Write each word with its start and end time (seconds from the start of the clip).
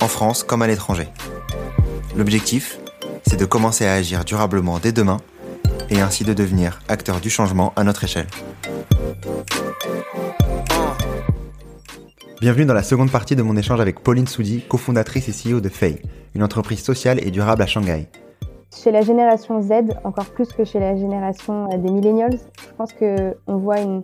en 0.00 0.08
France 0.08 0.42
comme 0.42 0.62
à 0.62 0.66
l'étranger. 0.66 1.08
L'objectif, 2.16 2.78
c'est 3.26 3.38
de 3.38 3.44
commencer 3.44 3.86
à 3.86 3.94
agir 3.94 4.24
durablement 4.24 4.78
dès 4.78 4.92
demain 4.92 5.18
et 5.90 6.00
ainsi 6.00 6.24
de 6.24 6.32
devenir 6.32 6.80
acteur 6.88 7.20
du 7.20 7.30
changement 7.30 7.72
à 7.76 7.84
notre 7.84 8.04
échelle. 8.04 8.26
Bienvenue 12.40 12.66
dans 12.66 12.74
la 12.74 12.82
seconde 12.82 13.10
partie 13.10 13.36
de 13.36 13.42
mon 13.42 13.56
échange 13.56 13.80
avec 13.80 14.00
Pauline 14.00 14.26
Soudi, 14.26 14.62
cofondatrice 14.68 15.28
et 15.28 15.32
CEO 15.32 15.60
de 15.60 15.70
Fei, 15.70 16.02
une 16.34 16.42
entreprise 16.42 16.82
sociale 16.82 17.18
et 17.26 17.30
durable 17.30 17.62
à 17.62 17.66
Shanghai. 17.66 18.08
Chez 18.76 18.90
la 18.90 19.00
génération 19.00 19.62
Z, 19.62 19.72
encore 20.04 20.26
plus 20.26 20.48
que 20.52 20.64
chez 20.64 20.80
la 20.80 20.96
génération 20.96 21.68
des 21.68 21.90
millennials, 21.90 22.36
je 22.36 22.74
pense 22.76 22.92
qu'on 22.92 23.56
voit 23.56 23.80
une, 23.80 24.02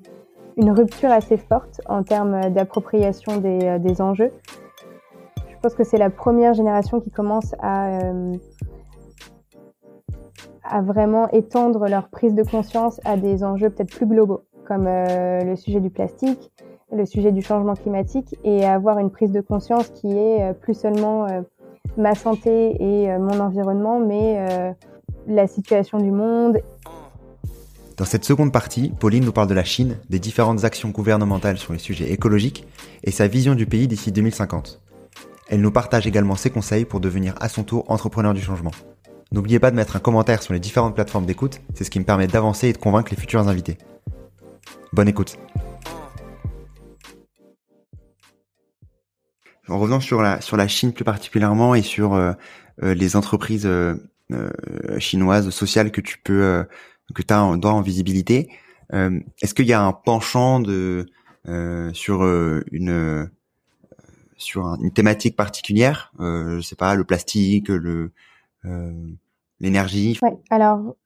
rupture 0.70 1.10
assez 1.10 1.36
forte 1.36 1.80
en 1.86 2.02
termes 2.02 2.50
d'appropriation 2.50 3.38
des, 3.38 3.58
euh, 3.62 3.78
des, 3.78 4.00
enjeux. 4.00 4.30
Je 5.60 5.68
pense 5.68 5.74
que 5.74 5.84
c'est 5.84 5.98
la 5.98 6.08
première 6.08 6.54
génération 6.54 7.00
qui 7.00 7.10
commence 7.10 7.54
à, 7.60 7.88
euh, 7.88 8.34
à 10.64 10.80
vraiment 10.80 11.28
étendre 11.32 11.86
leur 11.86 12.08
prise 12.08 12.34
de 12.34 12.42
conscience 12.42 12.98
à 13.04 13.18
des 13.18 13.44
enjeux 13.44 13.68
peut-être 13.68 13.94
plus 13.94 14.06
globaux, 14.06 14.40
comme 14.66 14.86
euh, 14.86 15.44
le 15.44 15.56
sujet 15.56 15.80
du 15.80 15.90
plastique, 15.90 16.50
le 16.90 17.04
sujet 17.04 17.30
du 17.30 17.42
changement 17.42 17.74
climatique, 17.74 18.38
et 18.42 18.64
avoir 18.64 19.00
une 19.00 19.10
prise 19.10 19.32
de 19.32 19.42
conscience 19.42 19.90
qui 19.90 20.16
est 20.16 20.42
euh, 20.42 20.54
plus 20.54 20.72
seulement 20.72 21.26
ma 21.98 22.14
santé 22.14 22.82
et 22.82 23.18
mon 23.18 23.38
environnement, 23.38 24.00
mais 24.00 24.74
la 25.26 25.46
situation 25.46 25.98
du 25.98 26.10
monde. 26.10 26.62
Dans 27.98 28.06
cette 28.06 28.24
seconde 28.24 28.50
partie, 28.50 28.94
Pauline 28.98 29.26
nous 29.26 29.32
parle 29.32 29.48
de 29.48 29.54
la 29.54 29.64
Chine, 29.64 29.98
des 30.08 30.20
différentes 30.20 30.64
actions 30.64 30.88
gouvernementales 30.88 31.58
sur 31.58 31.74
les 31.74 31.78
sujets 31.78 32.10
écologiques 32.12 32.66
et 33.04 33.10
sa 33.10 33.26
vision 33.26 33.54
du 33.54 33.66
pays 33.66 33.88
d'ici 33.88 34.10
2050. 34.10 34.80
Elle 35.50 35.62
nous 35.62 35.72
partage 35.72 36.06
également 36.06 36.36
ses 36.36 36.48
conseils 36.48 36.84
pour 36.84 37.00
devenir 37.00 37.34
à 37.40 37.48
son 37.48 37.64
tour 37.64 37.84
entrepreneur 37.90 38.34
du 38.34 38.40
changement. 38.40 38.70
N'oubliez 39.32 39.58
pas 39.58 39.72
de 39.72 39.76
mettre 39.76 39.96
un 39.96 39.98
commentaire 39.98 40.44
sur 40.44 40.52
les 40.52 40.60
différentes 40.60 40.94
plateformes 40.94 41.26
d'écoute, 41.26 41.60
c'est 41.74 41.82
ce 41.82 41.90
qui 41.90 41.98
me 41.98 42.04
permet 42.04 42.28
d'avancer 42.28 42.68
et 42.68 42.72
de 42.72 42.78
convaincre 42.78 43.10
les 43.10 43.16
futurs 43.16 43.48
invités. 43.48 43.76
Bonne 44.92 45.08
écoute. 45.08 45.38
En 49.68 49.80
revenant 49.80 49.98
sur 49.98 50.22
la, 50.22 50.68
Chine 50.68 50.92
plus 50.92 51.04
particulièrement 51.04 51.74
et 51.74 51.82
sur 51.82 52.14
euh, 52.14 52.32
euh, 52.84 52.94
les 52.94 53.16
entreprises 53.16 53.66
euh, 53.66 53.96
chinoises 54.98 55.50
sociales 55.50 55.90
que 55.90 56.00
tu 56.00 56.18
peux 56.18 56.64
que 57.12 57.22
tu 57.22 57.34
as 57.34 57.42
en, 57.42 57.80
visibilité, 57.80 58.48
est-ce 58.92 59.52
qu'il 59.54 59.66
y 59.66 59.72
a 59.72 59.82
un 59.82 59.92
penchant 59.92 60.62
sur 61.92 62.22
une 62.70 63.28
sur 64.40 64.66
une 64.80 64.90
thématique 64.90 65.36
particulière, 65.36 66.12
je 66.18 66.60
sais 66.60 66.76
pas, 66.76 66.94
le 66.94 67.04
plastique, 67.04 67.68
le 67.68 68.12
l'énergie. 69.60 70.18
Ouais, 70.22 70.38
alors 70.50 70.96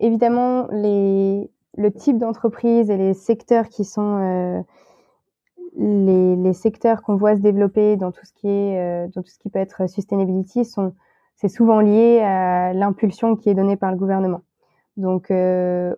évidemment 0.00 0.68
les 0.72 1.50
le 1.76 1.92
type 1.92 2.18
d'entreprise 2.18 2.90
et 2.90 2.96
les 2.96 3.14
secteurs 3.14 3.68
qui 3.68 3.84
sont 3.84 4.64
les, 5.76 6.52
secteurs 6.52 7.02
qu'on 7.02 7.16
voit 7.16 7.36
se 7.36 7.40
développer 7.40 7.96
dans 7.96 8.12
tout 8.12 8.24
ce 8.24 8.32
qui 8.32 8.48
est 8.48 8.78
euh, 8.78 9.08
dans 9.14 9.22
tout 9.22 9.30
ce 9.30 9.38
qui 9.38 9.50
peut 9.50 9.58
être 9.58 9.88
sustainability 9.88 10.64
sont 10.64 10.94
c'est 11.36 11.48
souvent 11.48 11.80
lié 11.80 12.20
à 12.20 12.72
l'impulsion 12.72 13.34
qui 13.34 13.50
est 13.50 13.54
donnée 13.54 13.76
par 13.76 13.90
le 13.90 13.96
gouvernement. 13.96 14.42
Donc 14.96 15.30
euh, 15.30 15.94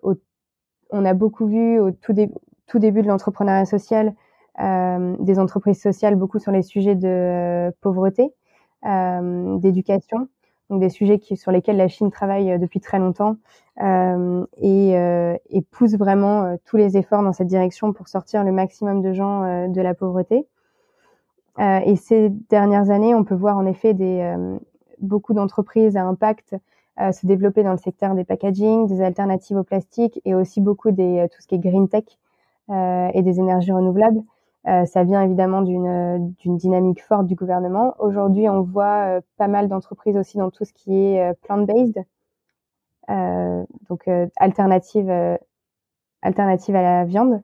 on 0.90 1.04
a 1.04 1.14
beaucoup 1.14 1.46
vu 1.46 1.78
au 1.78 1.90
tout, 1.90 2.14
tout 2.66 2.78
début 2.78 3.02
de 3.02 3.08
l'entrepreneuriat 3.08 3.66
social 3.66 4.08
euh, 4.08 4.12
des 4.58 5.38
entreprises 5.38 5.80
sociales 5.80 6.16
beaucoup 6.16 6.38
sur 6.38 6.52
les 6.52 6.62
sujets 6.62 6.94
de 6.94 7.70
pauvreté, 7.80 8.32
d'éducation, 8.82 10.28
donc 10.70 10.80
des 10.80 10.88
sujets 10.88 11.18
qui, 11.18 11.36
sur 11.36 11.52
lesquels 11.52 11.76
la 11.76 11.88
Chine 11.88 12.10
travaille 12.10 12.52
euh, 12.52 12.58
depuis 12.58 12.80
très 12.80 12.98
longtemps 12.98 13.36
euh, 13.82 14.44
et, 14.56 14.96
euh, 14.96 15.36
et, 15.50 15.62
pousse 15.62 15.94
vraiment 15.94 16.42
euh, 16.42 16.56
tous 16.64 16.76
les 16.76 16.96
efforts 16.96 17.22
dans 17.22 17.32
cette 17.32 17.46
direction 17.46 17.92
pour 17.92 18.08
sortir 18.08 18.42
le 18.42 18.52
maximum 18.52 19.02
de 19.02 19.12
gens 19.12 19.42
euh, 19.44 19.68
de 19.68 19.80
la 19.80 19.94
pauvreté. 19.94 20.46
Euh, 21.58 21.80
et 21.84 21.96
ces 21.96 22.30
dernières 22.50 22.90
années, 22.90 23.14
on 23.14 23.24
peut 23.24 23.34
voir 23.34 23.56
en 23.56 23.66
effet 23.66 23.94
beaucoup 24.98 25.32
d'entreprises 25.34 25.96
à 25.96 26.04
impact 26.04 26.54
se 26.98 27.26
développer 27.26 27.62
dans 27.62 27.72
le 27.72 27.78
secteur 27.78 28.14
des 28.14 28.24
packaging, 28.24 28.86
des 28.86 29.02
alternatives 29.02 29.56
au 29.58 29.64
plastique 29.64 30.20
et 30.24 30.34
aussi 30.34 30.62
beaucoup 30.62 30.90
des 30.90 31.26
tout 31.30 31.42
ce 31.42 31.46
qui 31.46 31.54
est 31.54 31.58
green 31.58 31.88
tech 31.88 32.04
et 32.70 33.22
des 33.22 33.38
énergies 33.38 33.72
renouvelables. 33.72 34.22
Euh, 34.68 34.84
ça 34.84 35.04
vient 35.04 35.22
évidemment 35.22 35.62
d'une 35.62 36.34
d'une 36.38 36.56
dynamique 36.56 37.02
forte 37.02 37.26
du 37.26 37.36
gouvernement. 37.36 37.94
Aujourd'hui, 37.98 38.48
on 38.48 38.62
voit 38.62 39.18
euh, 39.18 39.20
pas 39.36 39.46
mal 39.46 39.68
d'entreprises 39.68 40.16
aussi 40.16 40.38
dans 40.38 40.50
tout 40.50 40.64
ce 40.64 40.72
qui 40.72 40.92
est 40.92 41.20
euh, 41.20 41.34
plant-based, 41.42 42.04
donc 43.88 44.08
alternative 44.36 45.38
alternative 46.22 46.74
à 46.74 46.82
la 46.82 47.04
viande, 47.04 47.40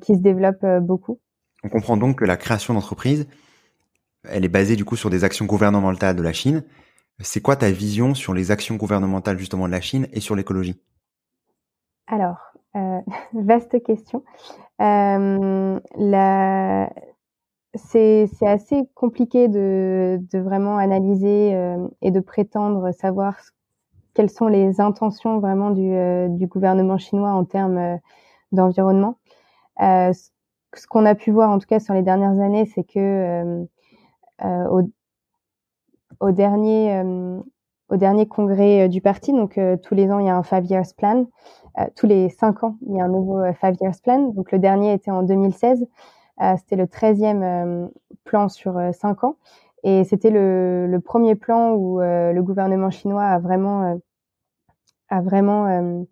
qui 0.00 0.14
se 0.14 0.20
développe 0.20 0.64
beaucoup. 0.80 1.18
On 1.62 1.68
comprend 1.68 1.98
donc 1.98 2.20
que 2.20 2.24
la 2.24 2.38
création 2.38 2.72
d'entreprises, 2.72 3.28
elle 4.24 4.46
est 4.46 4.48
basée 4.48 4.76
du 4.76 4.86
coup 4.86 4.96
sur 4.96 5.10
des 5.10 5.24
actions 5.24 5.44
gouvernementales 5.44 6.16
de 6.16 6.22
la 6.22 6.32
Chine. 6.32 6.64
C'est 7.20 7.42
quoi 7.42 7.56
ta 7.56 7.70
vision 7.70 8.14
sur 8.14 8.32
les 8.32 8.50
actions 8.50 8.76
gouvernementales 8.76 9.38
justement 9.38 9.66
de 9.66 9.72
la 9.72 9.82
Chine 9.82 10.06
et 10.12 10.20
sur 10.20 10.36
l'écologie? 10.36 10.80
Alors, 12.06 12.38
euh, 12.76 13.00
vaste 13.34 13.82
question. 13.82 14.24
Euh, 14.80 15.80
la... 15.96 16.90
C'est 17.74 18.28
assez 18.42 18.88
compliqué 18.94 19.46
de, 19.48 20.18
de 20.32 20.38
vraiment 20.38 20.78
analyser 20.78 21.54
euh, 21.54 21.86
et 22.02 22.10
de 22.10 22.20
prétendre 22.20 22.92
savoir 22.92 23.36
quelles 24.14 24.30
sont 24.30 24.48
les 24.48 24.80
intentions 24.80 25.38
vraiment 25.38 25.70
du, 25.70 25.92
euh, 25.92 26.28
du 26.28 26.46
gouvernement 26.46 26.98
chinois 26.98 27.30
en 27.30 27.44
termes 27.44 27.78
euh, 27.78 27.96
d'environnement. 28.52 29.18
ce 29.78 30.86
qu'on 30.88 31.04
a 31.06 31.14
pu 31.14 31.30
voir 31.30 31.50
en 31.50 31.58
tout 31.58 31.66
cas 31.66 31.80
sur 31.80 31.94
les 31.94 32.02
dernières 32.02 32.40
années, 32.40 32.66
c'est 32.66 32.84
que 32.84 33.66
au, 34.42 34.82
au, 36.20 36.32
dernier 36.32 37.02
au 37.88 37.96
dernier 37.96 38.26
congrès 38.26 38.88
du 38.88 39.00
parti, 39.00 39.32
donc 39.32 39.58
tous 39.82 39.94
les 39.94 40.10
ans 40.10 40.18
il 40.18 40.26
y 40.26 40.28
a 40.28 40.36
un 40.36 40.42
five 40.42 40.66
years 40.66 40.94
plan, 40.96 41.26
euh, 41.78 41.84
tous 41.96 42.06
les 42.06 42.28
cinq 42.28 42.64
ans, 42.64 42.76
il 42.86 42.96
y 42.96 43.00
a 43.00 43.04
un 43.04 43.08
nouveau 43.08 43.38
euh, 43.38 43.52
Five 43.52 43.76
Years 43.80 44.00
Plan. 44.02 44.30
Donc 44.30 44.52
le 44.52 44.58
dernier 44.58 44.92
était 44.92 45.10
en 45.10 45.22
2016. 45.22 45.86
Euh, 46.40 46.54
c'était 46.58 46.76
le 46.76 46.86
13e 46.86 47.90
plan 48.24 48.48
sur 48.48 48.80
cinq 48.92 49.24
ans. 49.24 49.36
Et 49.84 50.04
c'était 50.04 50.30
le, 50.30 50.86
le, 50.88 51.00
premier 51.00 51.34
plan 51.34 51.72
où 51.72 52.00
le 52.00 52.40
gouvernement 52.40 52.90
chinois 52.90 53.24
a 53.24 53.38
vraiment, 53.38 53.98
a 55.08 55.20
vraiment 55.20 56.04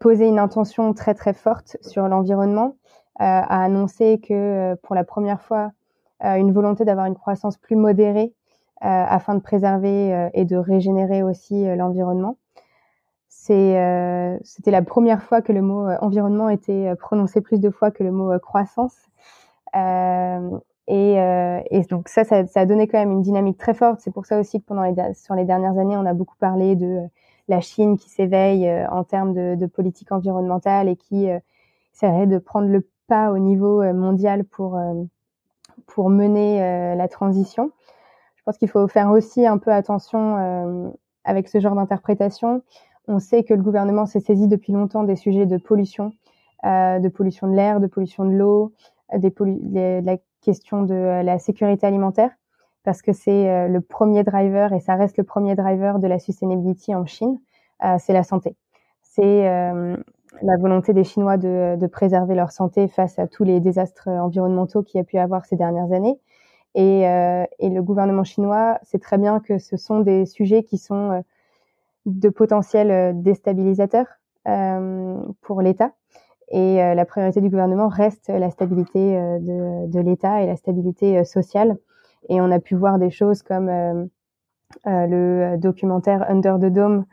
posé 0.00 0.26
une 0.26 0.40
intention 0.40 0.92
très 0.92 1.14
très 1.14 1.32
forte 1.32 1.76
sur 1.80 2.08
l'environnement, 2.08 2.76
a 3.20 3.62
annoncé 3.62 4.20
que 4.20 4.74
pour 4.82 4.96
la 4.96 5.04
première 5.04 5.42
fois, 5.42 5.70
une 6.20 6.52
volonté 6.52 6.84
d'avoir 6.84 7.06
une 7.06 7.14
croissance 7.14 7.56
plus 7.56 7.76
modérée 7.76 8.34
afin 8.80 9.34
de 9.34 9.40
préserver 9.40 10.30
et 10.34 10.44
de 10.44 10.56
régénérer 10.56 11.22
aussi 11.22 11.64
l'environnement. 11.76 12.36
Euh, 13.54 14.38
c'était 14.42 14.70
la 14.70 14.82
première 14.82 15.22
fois 15.22 15.42
que 15.42 15.52
le 15.52 15.62
mot 15.62 15.86
euh, 15.86 15.96
environnement 16.00 16.48
était 16.48 16.88
euh, 16.88 16.94
prononcé 16.94 17.40
plus 17.40 17.60
de 17.60 17.70
fois 17.70 17.90
que 17.90 18.02
le 18.02 18.10
mot 18.10 18.38
croissance. 18.38 18.94
Et, 20.88 21.14
et, 21.70 21.82
donc 21.90 22.08
ça, 22.08 22.22
ça, 22.24 22.46
ça, 22.46 22.60
a 22.60 22.66
donné 22.66 22.86
quand 22.86 22.98
même 22.98 23.10
une 23.10 23.22
dynamique 23.22 23.58
très 23.58 23.74
forte. 23.74 24.00
C'est 24.00 24.12
pour 24.12 24.24
ça 24.24 24.38
aussi 24.38 24.60
que 24.60 24.66
pendant 24.66 24.84
les, 24.84 24.94
sur 25.14 25.34
les 25.34 25.44
dernières 25.44 25.76
années, 25.78 25.96
on 25.96 26.06
a 26.06 26.14
beaucoup 26.14 26.36
parlé 26.38 26.76
de 26.76 27.00
la 27.48 27.60
Chine 27.60 27.98
qui 27.98 28.08
s'éveille 28.08 28.70
en 28.90 29.02
termes 29.02 29.34
de, 29.34 29.56
de, 29.56 29.66
politique 29.66 30.12
environnementale 30.12 30.88
et 30.88 30.96
qui 30.96 31.28
essaierait 31.92 32.28
de 32.28 32.38
prendre 32.38 32.68
le 32.68 32.88
pas 33.08 33.32
au 33.32 33.38
niveau 33.38 33.82
mondial 33.92 34.44
pour 34.44 34.80
pour 35.86 36.08
mener 36.08 36.60
la 36.94 37.08
transition. 37.08 37.72
Pense 38.46 38.58
qu'il 38.58 38.70
faut 38.70 38.86
faire 38.86 39.10
aussi 39.10 39.44
un 39.44 39.58
peu 39.58 39.72
attention 39.72 40.94
avec 41.24 41.48
ce 41.48 41.58
genre 41.58 41.74
d'interprétation. 41.74 42.62
On 43.08 43.18
sait 43.18 43.42
que 43.42 43.52
le 43.52 43.62
gouvernement 43.62 44.06
s'est 44.06 44.20
saisi 44.20 44.46
depuis 44.48 44.72
longtemps 44.72 45.02
des 45.02 45.16
sujets 45.16 45.46
de 45.46 45.56
pollution, 45.56 46.12
euh, 46.64 47.00
de 47.00 47.08
pollution 47.08 47.48
de 47.48 47.54
l'air, 47.54 47.80
de 47.80 47.88
pollution 47.88 48.24
de 48.24 48.30
l'eau, 48.30 48.72
euh, 49.12 49.18
des 49.18 49.30
de 49.30 50.04
la 50.04 50.16
question 50.40 50.82
de 50.82 50.94
la 50.94 51.38
sécurité 51.38 51.86
alimentaire 51.86 52.30
parce 52.84 53.02
que 53.02 53.12
c'est 53.12 53.68
le 53.68 53.80
premier 53.80 54.22
driver 54.22 54.72
et 54.72 54.78
ça 54.78 54.94
reste 54.94 55.18
le 55.18 55.24
premier 55.24 55.56
driver 55.56 55.98
de 55.98 56.06
la 56.06 56.20
sustainability 56.20 56.94
en 56.94 57.04
Chine, 57.04 57.40
c'est 57.98 58.12
la 58.12 58.22
santé. 58.22 58.54
C'est 59.02 59.42
la 59.42 60.56
volonté 60.56 60.92
des 60.92 61.02
Chinois 61.02 61.36
de, 61.36 61.74
de, 61.76 61.86
préserver 61.88 62.36
leur 62.36 62.52
santé 62.52 62.86
face 62.86 63.18
à 63.18 63.26
tous 63.26 63.42
les 63.42 63.58
désastres 63.58 64.06
environnementaux 64.06 64.84
qu'il 64.84 64.98
y 64.98 65.00
a 65.00 65.04
pu 65.04 65.18
avoir 65.18 65.46
ces 65.46 65.56
dernières 65.56 65.90
années. 65.90 66.20
Et, 66.78 67.04
et 67.58 67.70
le 67.70 67.82
gouvernement 67.82 68.22
chinois 68.22 68.78
sait 68.82 68.98
très 68.98 69.16
bien 69.16 69.40
que 69.40 69.58
ce 69.58 69.78
sont 69.78 70.00
des 70.00 70.26
sujets 70.26 70.62
qui 70.62 70.76
sont 70.76 71.24
de 72.04 72.28
potentiels 72.28 73.22
déstabilisateurs 73.22 74.06
pour 75.40 75.62
l'État. 75.62 75.92
Et 76.50 76.76
la 76.76 77.04
priorité 77.06 77.40
du 77.40 77.48
gouvernement 77.48 77.88
reste 77.88 78.28
la 78.28 78.50
stabilité 78.50 79.16
de, 79.40 79.90
de 79.90 80.00
l'État 80.00 80.42
et 80.42 80.46
la 80.46 80.56
stabilité 80.56 81.24
sociale. 81.24 81.78
Et 82.28 82.40
on 82.40 82.50
a 82.50 82.60
pu 82.60 82.74
voir 82.74 82.98
des 82.98 83.10
choses 83.10 83.42
comme 83.42 83.68
euh, 83.68 84.04
euh, 84.86 85.06
le 85.06 85.56
documentaire 85.58 86.28
Under 86.28 86.58
the 86.58 86.72
Dome, 86.72 87.04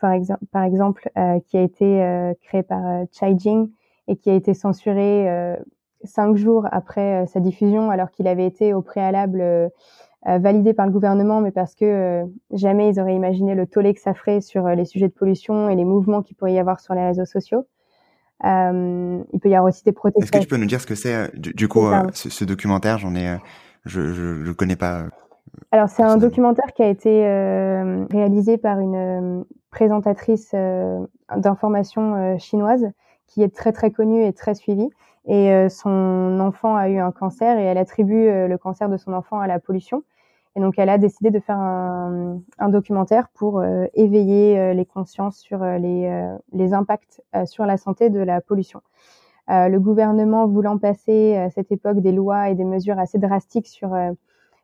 par, 0.00 0.12
exemple, 0.12 0.44
par 0.52 0.64
exemple 0.64 1.10
euh, 1.18 1.40
qui 1.46 1.56
a 1.56 1.62
été 1.62 2.34
créé 2.42 2.62
par 2.62 3.04
Chai 3.12 3.34
Jing 3.36 3.70
et 4.08 4.16
qui 4.16 4.30
a 4.30 4.34
été 4.34 4.54
censuré 4.54 5.56
cinq 6.04 6.36
jours 6.36 6.66
après 6.72 7.26
sa 7.26 7.40
diffusion, 7.40 7.90
alors 7.90 8.10
qu'il 8.10 8.26
avait 8.26 8.46
été 8.46 8.74
au 8.74 8.82
préalable 8.82 9.70
validé 10.26 10.74
par 10.74 10.86
le 10.86 10.92
gouvernement, 10.92 11.40
mais 11.40 11.50
parce 11.50 11.74
que 11.74 12.24
jamais 12.52 12.90
ils 12.90 13.00
auraient 13.00 13.14
imaginé 13.14 13.54
le 13.54 13.66
tollé 13.66 13.94
que 13.94 14.00
ça 14.00 14.12
ferait 14.12 14.40
sur 14.40 14.68
les 14.68 14.84
sujets 14.84 15.08
de 15.08 15.14
pollution 15.14 15.68
et 15.70 15.76
les 15.76 15.84
mouvements 15.84 16.22
qu'il 16.22 16.36
pourrait 16.36 16.52
y 16.52 16.58
avoir 16.58 16.80
sur 16.80 16.94
les 16.94 17.06
réseaux 17.06 17.24
sociaux. 17.24 17.66
Euh, 18.44 19.22
il 19.32 19.40
peut 19.40 19.48
y 19.48 19.54
avoir 19.54 19.68
aussi 19.68 19.84
des 19.84 19.92
protestations. 19.92 20.38
Est-ce 20.38 20.46
que 20.46 20.48
tu 20.48 20.48
peux 20.48 20.60
nous 20.60 20.66
dire 20.66 20.80
ce 20.80 20.86
que 20.86 20.94
c'est 20.94 21.34
du, 21.38 21.68
coup 21.68 21.86
ce, 22.12 22.28
ce, 22.28 22.44
documentaire? 22.44 22.98
J'en 22.98 23.14
ai 23.14 23.38
je, 23.84 24.12
je, 24.12 24.44
je 24.44 24.52
connais 24.52 24.76
pas. 24.76 25.00
Euh, 25.00 25.08
Alors 25.72 25.88
c'est 25.88 26.02
un 26.02 26.16
documentaire 26.16 26.72
qui 26.74 26.82
a 26.82 26.88
été 26.88 27.26
euh, 27.26 28.04
réalisé 28.10 28.58
par 28.58 28.78
une 28.80 28.94
euh, 28.94 29.44
présentatrice 29.70 30.54
d'information 31.36 32.38
chinoise 32.38 32.90
qui 33.26 33.42
est 33.42 33.54
très 33.54 33.72
très 33.72 33.92
connue 33.92 34.24
et 34.24 34.32
très 34.32 34.54
suivie. 34.54 34.88
Et 35.32 35.68
son 35.68 36.40
enfant 36.40 36.74
a 36.74 36.88
eu 36.88 36.98
un 36.98 37.12
cancer 37.12 37.56
et 37.56 37.62
elle 37.62 37.78
attribue 37.78 38.26
le 38.26 38.56
cancer 38.56 38.88
de 38.88 38.96
son 38.96 39.12
enfant 39.12 39.38
à 39.38 39.46
la 39.46 39.60
pollution. 39.60 40.02
Et 40.56 40.60
donc 40.60 40.74
elle 40.76 40.88
a 40.88 40.98
décidé 40.98 41.30
de 41.30 41.38
faire 41.38 41.58
un, 41.58 42.40
un 42.58 42.68
documentaire 42.68 43.28
pour 43.34 43.62
éveiller 43.94 44.74
les 44.74 44.84
consciences 44.84 45.38
sur 45.38 45.62
les, 45.62 46.34
les 46.52 46.74
impacts 46.74 47.22
sur 47.44 47.64
la 47.64 47.76
santé 47.76 48.10
de 48.10 48.18
la 48.18 48.40
pollution. 48.40 48.82
Euh, 49.50 49.68
le 49.68 49.80
gouvernement 49.80 50.46
voulant 50.46 50.78
passer 50.78 51.36
à 51.36 51.50
cette 51.50 51.72
époque 51.72 52.00
des 52.00 52.12
lois 52.12 52.50
et 52.50 52.54
des 52.54 52.64
mesures 52.64 52.98
assez 52.98 53.18
drastiques 53.18 53.66
sur 53.66 53.94
euh, 53.94 54.12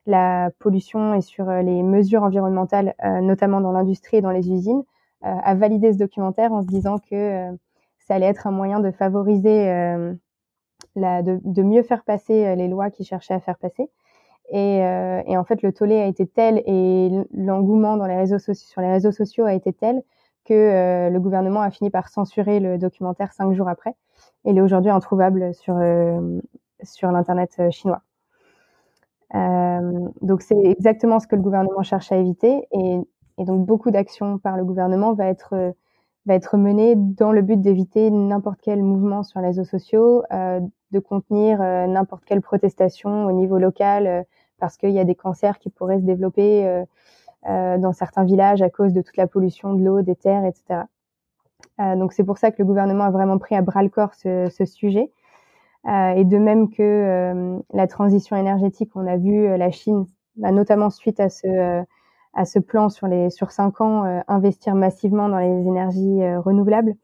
la 0.07 0.51
pollution 0.61 1.15
et 1.15 1.21
sur 1.23 1.49
euh, 1.49 1.63
les 1.63 1.83
mesures 1.83 2.23
environnementales, 2.23 2.95
notamment 3.23 3.61
dans 3.61 3.73
l'industrie 3.73 4.19
et 4.19 4.21
dans 4.21 4.31
les 4.31 4.51
usines, 4.51 4.85
a 5.23 5.55
validé 5.57 5.93
ce 5.93 5.99
documentaire 5.99 6.53
en 6.53 6.63
se 6.63 6.69
disant 6.69 6.99
que 6.99 7.51
ça 7.99 8.15
allait 8.15 8.27
être 8.27 8.47
un 8.47 8.53
moyen 8.53 8.79
de 8.79 8.93
favoriser, 8.93 9.67
de, 10.97 11.63
mieux 11.63 11.83
faire 11.83 12.05
passer 12.05 12.57
les 12.57 12.69
lois 12.69 12.91
qu'ils 12.91 13.07
cherchaient 13.07 13.35
à 13.35 13.41
faire 13.41 13.59
passer. 13.59 13.91
Et, 14.51 14.79
et, 14.79 15.37
en 15.37 15.45
fait, 15.45 15.63
le 15.63 15.73
tollé 15.73 15.97
a 15.97 16.07
été 16.07 16.27
tel 16.27 16.63
et 16.67 17.11
l'engouement 17.33 17.97
sur 17.97 18.81
les 18.81 18.91
réseaux 18.91 19.13
sociaux 19.13 19.45
a 19.45 19.55
été 19.55 19.73
tel 19.73 20.03
que 20.45 21.09
le 21.11 21.19
gouvernement 21.21 21.61
a 21.61 21.71
fini 21.71 21.91
par 21.91 22.09
censurer 22.09 22.61
le 22.61 22.79
documentaire 22.79 23.33
cinq 23.33 23.53
jours 23.53 23.69
après 23.69 23.95
il 24.47 24.59
est 24.59 24.61
aujourd'hui 24.61 24.91
introuvable 24.91 25.53
sur, 25.55 25.77
euh, 25.77 26.41
sur 26.83 27.11
l'Internet 27.11 27.55
euh, 27.59 27.71
chinois. 27.71 28.03
Euh, 29.35 30.09
donc 30.23 30.43
c'est 30.43 30.61
exactement 30.63 31.19
ce 31.19 31.27
que 31.27 31.35
le 31.35 31.43
gouvernement 31.43 31.83
cherche 31.83 32.13
à 32.13 32.17
éviter 32.17 32.67
et, 32.71 33.01
et 33.39 33.45
donc 33.45 33.67
beaucoup 33.67 33.91
d'actions 33.91 34.39
par 34.39 34.57
le 34.57 34.65
gouvernement 34.65 35.15
va 35.15 35.27
être 35.27 35.75
va 36.27 36.35
être 36.35 36.57
menée 36.57 36.95
dans 36.97 37.33
le 37.33 37.43
but 37.43 37.61
d'éviter 37.61 38.11
n'importe 38.11 38.61
quel 38.63 38.83
mouvement 38.83 39.23
sur 39.23 39.41
les 39.41 39.49
réseaux 39.49 39.65
sociaux, 39.65 40.25
euh, 40.33 40.61
de 40.91 40.99
contenir 40.99 41.63
euh, 41.63 41.87
n'importe 41.87 42.25
quelle 42.25 42.43
protestation 42.43 43.27
au 43.27 43.33
niveau 43.33 43.59
local, 43.59 44.07
euh, 44.07 44.23
parce 44.59 44.77
qu'il 44.77 44.91
y 44.91 44.99
a 44.99 45.05
des 45.05 45.15
cancers 45.15 45.59
qui 45.59 45.71
pourraient 45.71 46.01
se 46.01 46.05
développer 46.05 46.85
dans 47.45 47.93
certains 47.93 48.25
villages 48.25 48.63
à 48.63 48.71
cause 48.71 48.93
de 48.93 49.03
toute 49.03 49.17
la 49.19 49.27
pollution 49.27 49.75
de 49.75 49.85
l'eau, 49.85 50.03
des 50.03 50.17
terres, 50.17 50.45
etc. 50.47 50.87
Euh, 51.81 51.97
donc 51.97 52.13
c'est 52.13 52.25
pour 52.25 52.39
ça 52.39 52.51
que 52.51 52.57
le 52.59 52.65
gouvernement 52.65 53.05
a 53.05 53.11
vraiment 53.11 53.39
pris 53.39 53.55
à 53.55 53.63
bras 53.63 53.83
le 53.83 53.89
corps 53.89 54.15
ce, 54.15 54.49
ce 54.51 54.65
sujet. 54.65 55.11
Euh, 55.87 56.11
et 56.11 56.25
de 56.25 56.39
même 56.39 56.71
que 56.71 56.83
euh, 56.83 57.59
la 57.73 57.87
transition 57.87 58.37
énergétique, 58.37 58.91
on 58.95 59.07
a 59.07 59.17
vu 59.17 59.57
la 59.57 59.71
Chine, 59.71 60.07
bah, 60.37 60.51
notamment 60.51 60.91
suite 60.91 61.21
à 61.21 61.29
ce 61.29 61.85
à 62.37 62.45
ce 62.45 62.59
plan 62.59 62.89
sur 62.89 63.09
les 63.09 63.31
sur 63.31 63.51
cinq 63.51 63.81
ans, 63.81 64.23
investir 64.29 64.75
massivement 64.75 65.29
dans 65.29 65.39
les 65.39 65.67
énergies 65.67 66.21
renouvelables. 66.39 66.95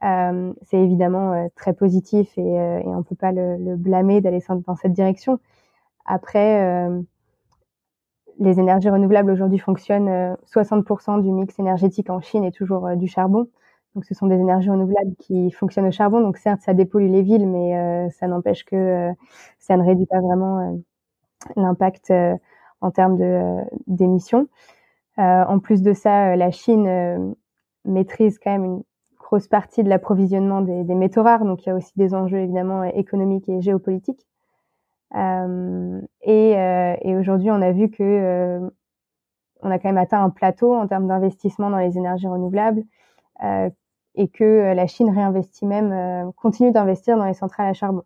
c'est 0.00 0.78
évidemment 0.78 1.48
très 1.56 1.74
positif 1.74 2.36
et, 2.38 2.82
on 2.86 3.02
peut 3.02 3.16
pas 3.16 3.32
le, 3.32 3.56
le 3.56 3.76
blâmer 3.76 4.20
d'aller 4.20 4.40
dans 4.66 4.76
cette 4.76 4.92
direction. 4.92 5.38
Après, 6.06 6.88
les 8.38 8.60
énergies 8.60 8.90
renouvelables 8.90 9.30
aujourd'hui 9.30 9.58
fonctionnent. 9.58 10.36
60% 10.46 11.22
du 11.22 11.30
mix 11.30 11.58
énergétique 11.58 12.10
en 12.10 12.20
Chine 12.20 12.44
est 12.44 12.56
toujours 12.56 12.96
du 12.96 13.08
charbon. 13.08 13.48
Donc, 13.94 14.04
ce 14.04 14.14
sont 14.14 14.26
des 14.26 14.36
énergies 14.36 14.70
renouvelables 14.70 15.14
qui 15.18 15.50
fonctionnent 15.52 15.86
au 15.86 15.92
charbon. 15.92 16.20
Donc, 16.20 16.36
certes, 16.38 16.60
ça 16.62 16.74
dépollue 16.74 17.10
les 17.10 17.22
villes, 17.22 17.46
mais 17.46 17.76
euh, 17.78 18.10
ça 18.10 18.26
n'empêche 18.26 18.64
que 18.64 18.74
euh, 18.74 19.12
ça 19.58 19.76
ne 19.76 19.84
réduit 19.84 20.06
pas 20.06 20.20
vraiment 20.20 20.58
euh, 20.58 20.76
l'impact 21.56 22.12
en 22.84 22.90
termes 22.90 23.16
de 23.16 23.62
d'émissions. 23.86 24.48
en 25.18 25.58
plus 25.60 25.82
de 25.82 25.92
ça, 25.92 26.36
la 26.36 26.50
Chine 26.50 27.34
maîtrise 27.84 28.38
quand 28.38 28.52
même 28.52 28.64
une 28.64 28.82
grosse 29.18 29.48
partie 29.48 29.82
de 29.82 29.88
l'approvisionnement 29.88 30.60
des, 30.60 30.84
des, 30.84 30.94
métaux 30.94 31.22
rares. 31.22 31.44
Donc, 31.44 31.64
il 31.64 31.68
y 31.68 31.72
a 31.72 31.76
aussi 31.76 31.92
des 31.96 32.14
enjeux 32.14 32.38
évidemment 32.38 32.84
économiques 32.84 33.48
et 33.48 33.60
géopolitiques. 33.60 34.26
et, 35.14 36.50
et 36.50 37.16
aujourd'hui, 37.16 37.50
on 37.50 37.62
a 37.62 37.72
vu 37.72 37.90
que 37.90 38.70
on 39.62 39.70
a 39.70 39.78
quand 39.78 39.88
même 39.88 39.98
atteint 39.98 40.22
un 40.22 40.30
plateau 40.30 40.74
en 40.74 40.86
termes 40.86 41.08
d'investissement 41.08 41.70
dans 41.70 41.78
les 41.78 41.96
énergies 41.96 42.28
renouvelables. 42.28 42.84
Euh, 43.42 43.70
et 44.16 44.28
que 44.28 44.44
euh, 44.44 44.74
la 44.74 44.86
Chine 44.86 45.10
réinvestit 45.10 45.66
même, 45.66 45.90
euh, 45.92 46.30
continue 46.36 46.70
d'investir 46.70 47.16
dans 47.16 47.24
les 47.24 47.34
centrales 47.34 47.66
à 47.68 47.72
charbon. 47.72 48.04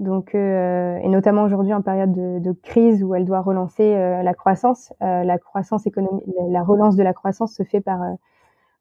Donc, 0.00 0.34
euh, 0.34 0.96
et 0.96 1.08
notamment 1.08 1.44
aujourd'hui 1.44 1.72
en 1.72 1.82
période 1.82 2.12
de, 2.12 2.52
crise 2.62 3.02
où 3.04 3.14
elle 3.14 3.24
doit 3.24 3.40
relancer 3.40 3.94
la 3.94 4.34
croissance, 4.34 4.92
la 5.00 5.38
croissance 5.38 5.86
économique, 5.86 6.24
la 6.48 6.62
relance 6.62 6.96
de 6.96 7.02
la 7.02 7.12
croissance 7.12 7.54
se 7.54 7.62
fait 7.62 7.80
par 7.80 8.00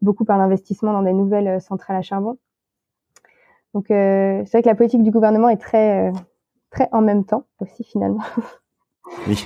beaucoup 0.02 0.26
par 0.26 0.38
l'investissement 0.38 0.92
dans 0.92 1.04
des 1.04 1.14
nouvelles 1.14 1.62
centrales 1.62 1.98
à 1.98 2.02
charbon. 2.02 2.38
Donc, 3.74 3.86
c'est 3.90 4.52
vrai 4.52 4.62
que 4.64 4.68
la 4.68 4.76
politique 4.76 5.04
du 5.04 5.12
gouvernement 5.12 5.50
est 5.50 5.58
très, 5.58 6.12
très 6.72 6.90
en 6.92 7.02
même 7.02 7.26
temps 7.26 7.46
aussi 7.60 7.84
finalement. 7.84 8.24
Oui. 9.28 9.46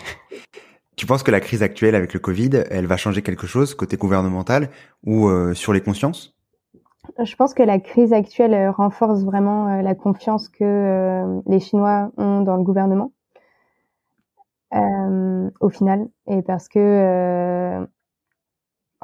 Tu 0.96 1.08
penses 1.08 1.24
que 1.24 1.32
la 1.32 1.40
crise 1.40 1.64
actuelle 1.64 1.96
avec 1.96 2.14
le 2.14 2.20
Covid, 2.20 2.64
elle 2.70 2.86
va 2.86 2.96
changer 2.96 3.24
quelque 3.24 3.48
chose 3.48 3.74
côté 3.74 3.98
gouvernemental 3.98 4.70
ou 5.04 5.30
sur 5.56 5.74
les 5.74 5.82
consciences? 5.82 6.37
Je 7.24 7.36
pense 7.36 7.54
que 7.54 7.64
la 7.64 7.80
crise 7.80 8.14
actuelle 8.14 8.54
euh, 8.54 8.72
renforce 8.72 9.24
vraiment 9.24 9.68
euh, 9.68 9.82
la 9.82 9.96
confiance 9.96 10.50
que 10.50 10.64
euh, 10.64 11.42
les 11.48 11.60
Chinois 11.60 12.12
ont 12.18 12.42
dans 12.42 12.58
le 12.58 12.64
gouvernement, 12.64 13.12
au 15.62 15.70
final, 15.70 16.08
et 16.28 16.42
parce 16.42 16.68
que 16.68 17.88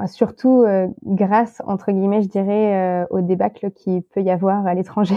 surtout 0.07 0.65
grâce 1.03 1.61
entre 1.65 1.91
guillemets, 1.91 2.21
je 2.21 2.27
dirais, 2.27 3.07
au 3.09 3.21
débâcle 3.21 3.71
qui 3.71 4.01
peut 4.01 4.21
y 4.21 4.29
avoir 4.29 4.67
à 4.67 4.73
l'étranger, 4.73 5.15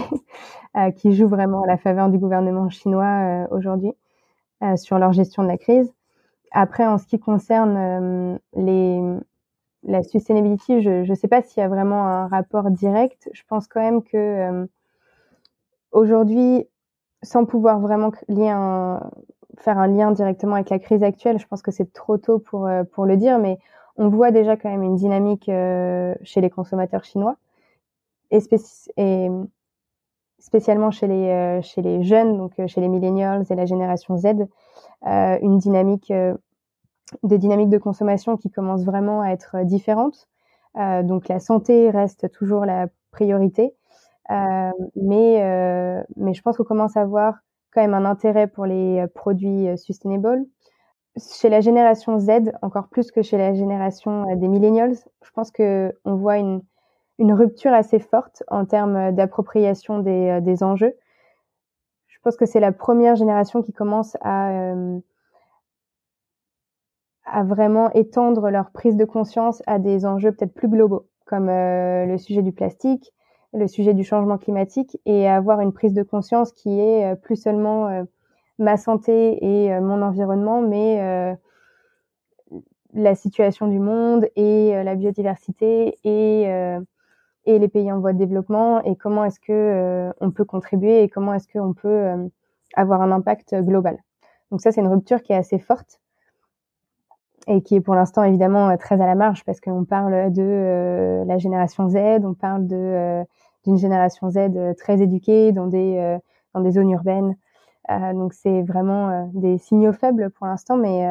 qui 0.95 1.13
joue 1.13 1.27
vraiment 1.27 1.63
à 1.63 1.67
la 1.67 1.77
faveur 1.77 2.09
du 2.09 2.17
gouvernement 2.17 2.69
chinois 2.69 3.45
aujourd'hui 3.51 3.91
sur 4.77 4.97
leur 4.97 5.11
gestion 5.11 5.43
de 5.43 5.49
la 5.49 5.57
crise. 5.57 5.93
Après, 6.51 6.87
en 6.87 6.97
ce 6.97 7.05
qui 7.05 7.19
concerne 7.19 8.39
les 8.55 9.01
la 9.87 10.03
sustainability, 10.03 10.81
je 10.81 11.09
ne 11.09 11.15
sais 11.15 11.27
pas 11.27 11.41
s'il 11.41 11.61
y 11.61 11.63
a 11.63 11.69
vraiment 11.69 12.05
un 12.05 12.27
rapport 12.27 12.69
direct. 12.69 13.29
Je 13.33 13.41
pense 13.47 13.67
quand 13.67 13.79
même 13.79 14.03
que 14.03 14.17
euh, 14.17 14.65
aujourd'hui, 15.91 16.67
sans 17.23 17.45
pouvoir 17.45 17.79
vraiment 17.79 18.11
lier 18.27 18.49
un, 18.49 19.09
faire 19.57 19.77
un 19.77 19.87
lien 19.87 20.11
directement 20.11 20.55
avec 20.55 20.69
la 20.69 20.79
crise 20.79 21.03
actuelle, 21.03 21.39
je 21.39 21.47
pense 21.47 21.61
que 21.61 21.71
c'est 21.71 21.91
trop 21.93 22.17
tôt 22.17 22.37
pour, 22.37 22.67
euh, 22.67 22.83
pour 22.83 23.05
le 23.05 23.15
dire, 23.15 23.39
mais 23.39 23.57
on 23.95 24.09
voit 24.09 24.31
déjà 24.31 24.57
quand 24.57 24.69
même 24.69 24.83
une 24.83 24.97
dynamique 24.97 25.49
euh, 25.49 26.13
chez 26.21 26.41
les 26.41 26.49
consommateurs 26.49 27.05
chinois 27.05 27.37
et, 28.29 28.39
et 28.97 29.29
spécialement 30.37 30.91
chez 30.91 31.07
les, 31.07 31.61
chez 31.63 31.81
les 31.81 32.03
jeunes, 32.03 32.37
donc 32.37 32.53
chez 32.67 32.81
les 32.81 32.89
millennials 32.89 33.45
et 33.49 33.55
la 33.55 33.65
génération 33.65 34.17
Z, 34.17 34.47
une 35.03 35.57
dynamique 35.57 36.11
des 37.23 37.37
dynamiques 37.37 37.69
de 37.69 37.77
consommation 37.77 38.37
qui 38.37 38.49
commencent 38.49 38.85
vraiment 38.85 39.21
à 39.21 39.29
être 39.29 39.55
euh, 39.55 39.63
différentes. 39.63 40.27
Euh, 40.77 41.03
donc 41.03 41.27
la 41.27 41.39
santé 41.39 41.89
reste 41.89 42.31
toujours 42.31 42.65
la 42.65 42.87
priorité, 43.11 43.73
euh, 44.29 44.71
mais, 44.95 45.41
euh, 45.41 46.03
mais 46.17 46.33
je 46.33 46.41
pense 46.41 46.57
qu'on 46.57 46.63
commence 46.63 46.97
à 46.97 47.05
voir 47.05 47.35
quand 47.73 47.81
même 47.81 47.93
un 47.93 48.05
intérêt 48.05 48.47
pour 48.47 48.65
les 48.65 49.05
produits 49.15 49.75
sustainable. 49.77 50.45
Chez 51.17 51.49
la 51.49 51.61
génération 51.61 52.19
Z, 52.19 52.51
encore 52.61 52.89
plus 52.89 53.11
que 53.11 53.23
chez 53.23 53.37
la 53.37 53.53
génération 53.53 54.35
des 54.35 54.47
millennials, 54.47 54.95
je 55.23 55.31
pense 55.31 55.49
que 55.49 55.93
on 56.05 56.15
voit 56.15 56.37
une, 56.37 56.61
une 57.17 57.33
rupture 57.33 57.73
assez 57.73 57.99
forte 57.99 58.43
en 58.49 58.65
termes 58.65 59.11
d'appropriation 59.13 59.99
des, 59.99 60.39
des 60.41 60.61
enjeux. 60.61 60.93
Je 62.07 62.19
pense 62.23 62.35
que 62.35 62.45
c'est 62.45 62.59
la 62.59 62.71
première 62.71 63.15
génération 63.15 63.63
qui 63.63 63.73
commence 63.73 64.15
à 64.21 64.73
à 67.31 67.43
vraiment 67.43 67.91
étendre 67.91 68.49
leur 68.49 68.71
prise 68.71 68.95
de 68.95 69.05
conscience 69.05 69.61
à 69.67 69.79
des 69.79 70.05
enjeux 70.05 70.31
peut-être 70.31 70.53
plus 70.53 70.69
globaux, 70.69 71.07
comme 71.25 71.49
euh, 71.49 72.05
le 72.05 72.17
sujet 72.17 72.41
du 72.41 72.51
plastique, 72.51 73.13
le 73.53 73.67
sujet 73.67 73.93
du 73.93 74.03
changement 74.03 74.37
climatique, 74.37 74.97
et 75.05 75.27
avoir 75.27 75.61
une 75.61 75.73
prise 75.73 75.93
de 75.93 76.03
conscience 76.03 76.51
qui 76.53 76.79
est 76.79 77.11
euh, 77.11 77.15
plus 77.15 77.35
seulement 77.35 77.87
euh, 77.87 78.03
ma 78.59 78.77
santé 78.77 79.37
et 79.43 79.79
mon 79.79 80.01
environnement, 80.01 80.61
mais 80.61 81.37
la 82.95 83.13
situation 83.13 83.67
du 83.67 83.77
monde 83.77 84.25
et 84.35 84.71
la 84.83 84.95
biodiversité 84.95 85.99
et, 86.03 86.49
et 87.45 87.59
les 87.59 87.67
pays 87.67 87.91
en 87.91 87.99
voie 87.99 88.13
de 88.13 88.17
développement 88.17 88.81
et 88.81 88.95
comment 88.95 89.25
est-ce 89.25 89.39
que 89.39 90.11
on 90.21 90.31
peut 90.31 90.43
contribuer 90.43 91.03
et 91.03 91.07
comment 91.07 91.35
est-ce 91.35 91.47
qu'on 91.47 91.75
peut 91.75 92.31
avoir 92.73 93.03
un 93.03 93.11
impact 93.11 93.53
global. 93.61 93.99
Donc 94.49 94.61
ça, 94.61 94.71
c'est 94.71 94.81
une 94.81 94.87
rupture 94.87 95.21
qui 95.21 95.33
est 95.33 95.37
assez 95.37 95.59
forte 95.59 95.99
et 97.47 97.61
qui 97.61 97.75
est 97.75 97.81
pour 97.81 97.95
l'instant 97.95 98.23
évidemment 98.23 98.69
euh, 98.69 98.77
très 98.77 99.01
à 99.01 99.05
la 99.05 99.15
marge 99.15 99.43
parce 99.45 99.59
qu'on 99.59 99.85
parle 99.85 100.31
de 100.31 100.41
euh, 100.41 101.25
la 101.25 101.37
génération 101.37 101.89
Z, 101.89 101.97
on 102.23 102.33
parle 102.33 102.67
euh, 102.71 103.23
d'une 103.65 103.77
génération 103.77 104.29
Z 104.29 104.75
très 104.77 105.01
éduquée 105.01 105.51
dans 105.51 105.67
des 105.67 106.17
dans 106.53 106.61
des 106.61 106.71
zones 106.71 106.89
urbaines. 106.89 107.35
donc 107.89 108.33
c'est 108.33 108.61
vraiment 108.61 109.29
des 109.33 109.57
signaux 109.57 109.93
faibles 109.93 110.29
pour 110.31 110.47
l'instant, 110.47 110.77
mais 110.77 111.05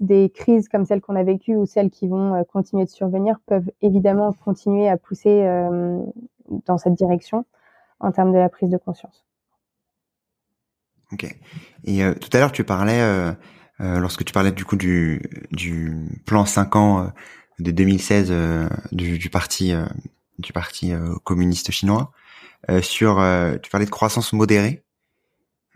des 0.00 0.28
crises 0.30 0.68
comme 0.68 0.84
celles 0.84 1.00
qu'on 1.00 1.14
a 1.14 1.22
vécues 1.22 1.54
ou 1.54 1.64
celles 1.64 1.90
qui 1.90 2.08
vont 2.08 2.42
continuer 2.52 2.84
de 2.84 2.90
survenir 2.90 3.38
peuvent 3.46 3.70
évidemment 3.82 4.32
continuer 4.32 4.88
à 4.88 4.96
pousser 4.96 5.46
dans 6.66 6.76
cette 6.76 6.94
direction 6.94 7.44
en 8.00 8.10
termes 8.10 8.32
de 8.32 8.38
la 8.38 8.48
prise 8.48 8.70
de 8.70 8.78
conscience. 8.78 9.24
Ok. 11.12 11.24
Et 11.84 12.00
tout 12.20 12.30
à 12.32 12.40
l'heure, 12.40 12.52
tu 12.52 12.64
parlais 12.64 13.00
lorsque 13.78 14.24
tu 14.24 14.32
parlais 14.32 14.52
du 14.52 14.64
coup 14.64 14.76
du, 14.76 15.22
du 15.50 16.22
plan 16.24 16.44
5 16.44 16.76
ans 16.76 17.00
euh, 17.00 17.08
de 17.58 17.70
2016 17.70 18.28
euh, 18.30 18.68
du, 18.92 19.18
du, 19.18 19.30
parti 19.30 19.72
du 20.38 20.52
parti 20.52 20.92
communiste 21.24 21.70
chinois 21.70 22.12
sur 22.80 23.16
tu 23.62 23.70
parlais 23.70 23.86
de 23.86 23.90
croissance 23.90 24.32
modérée. 24.32 24.84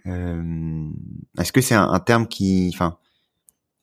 Est-ce 0.05 1.53
que 1.53 1.61
c'est 1.61 1.75
un, 1.75 1.99
terme 1.99 2.27
qui 2.27 2.71
enfin 2.73 2.99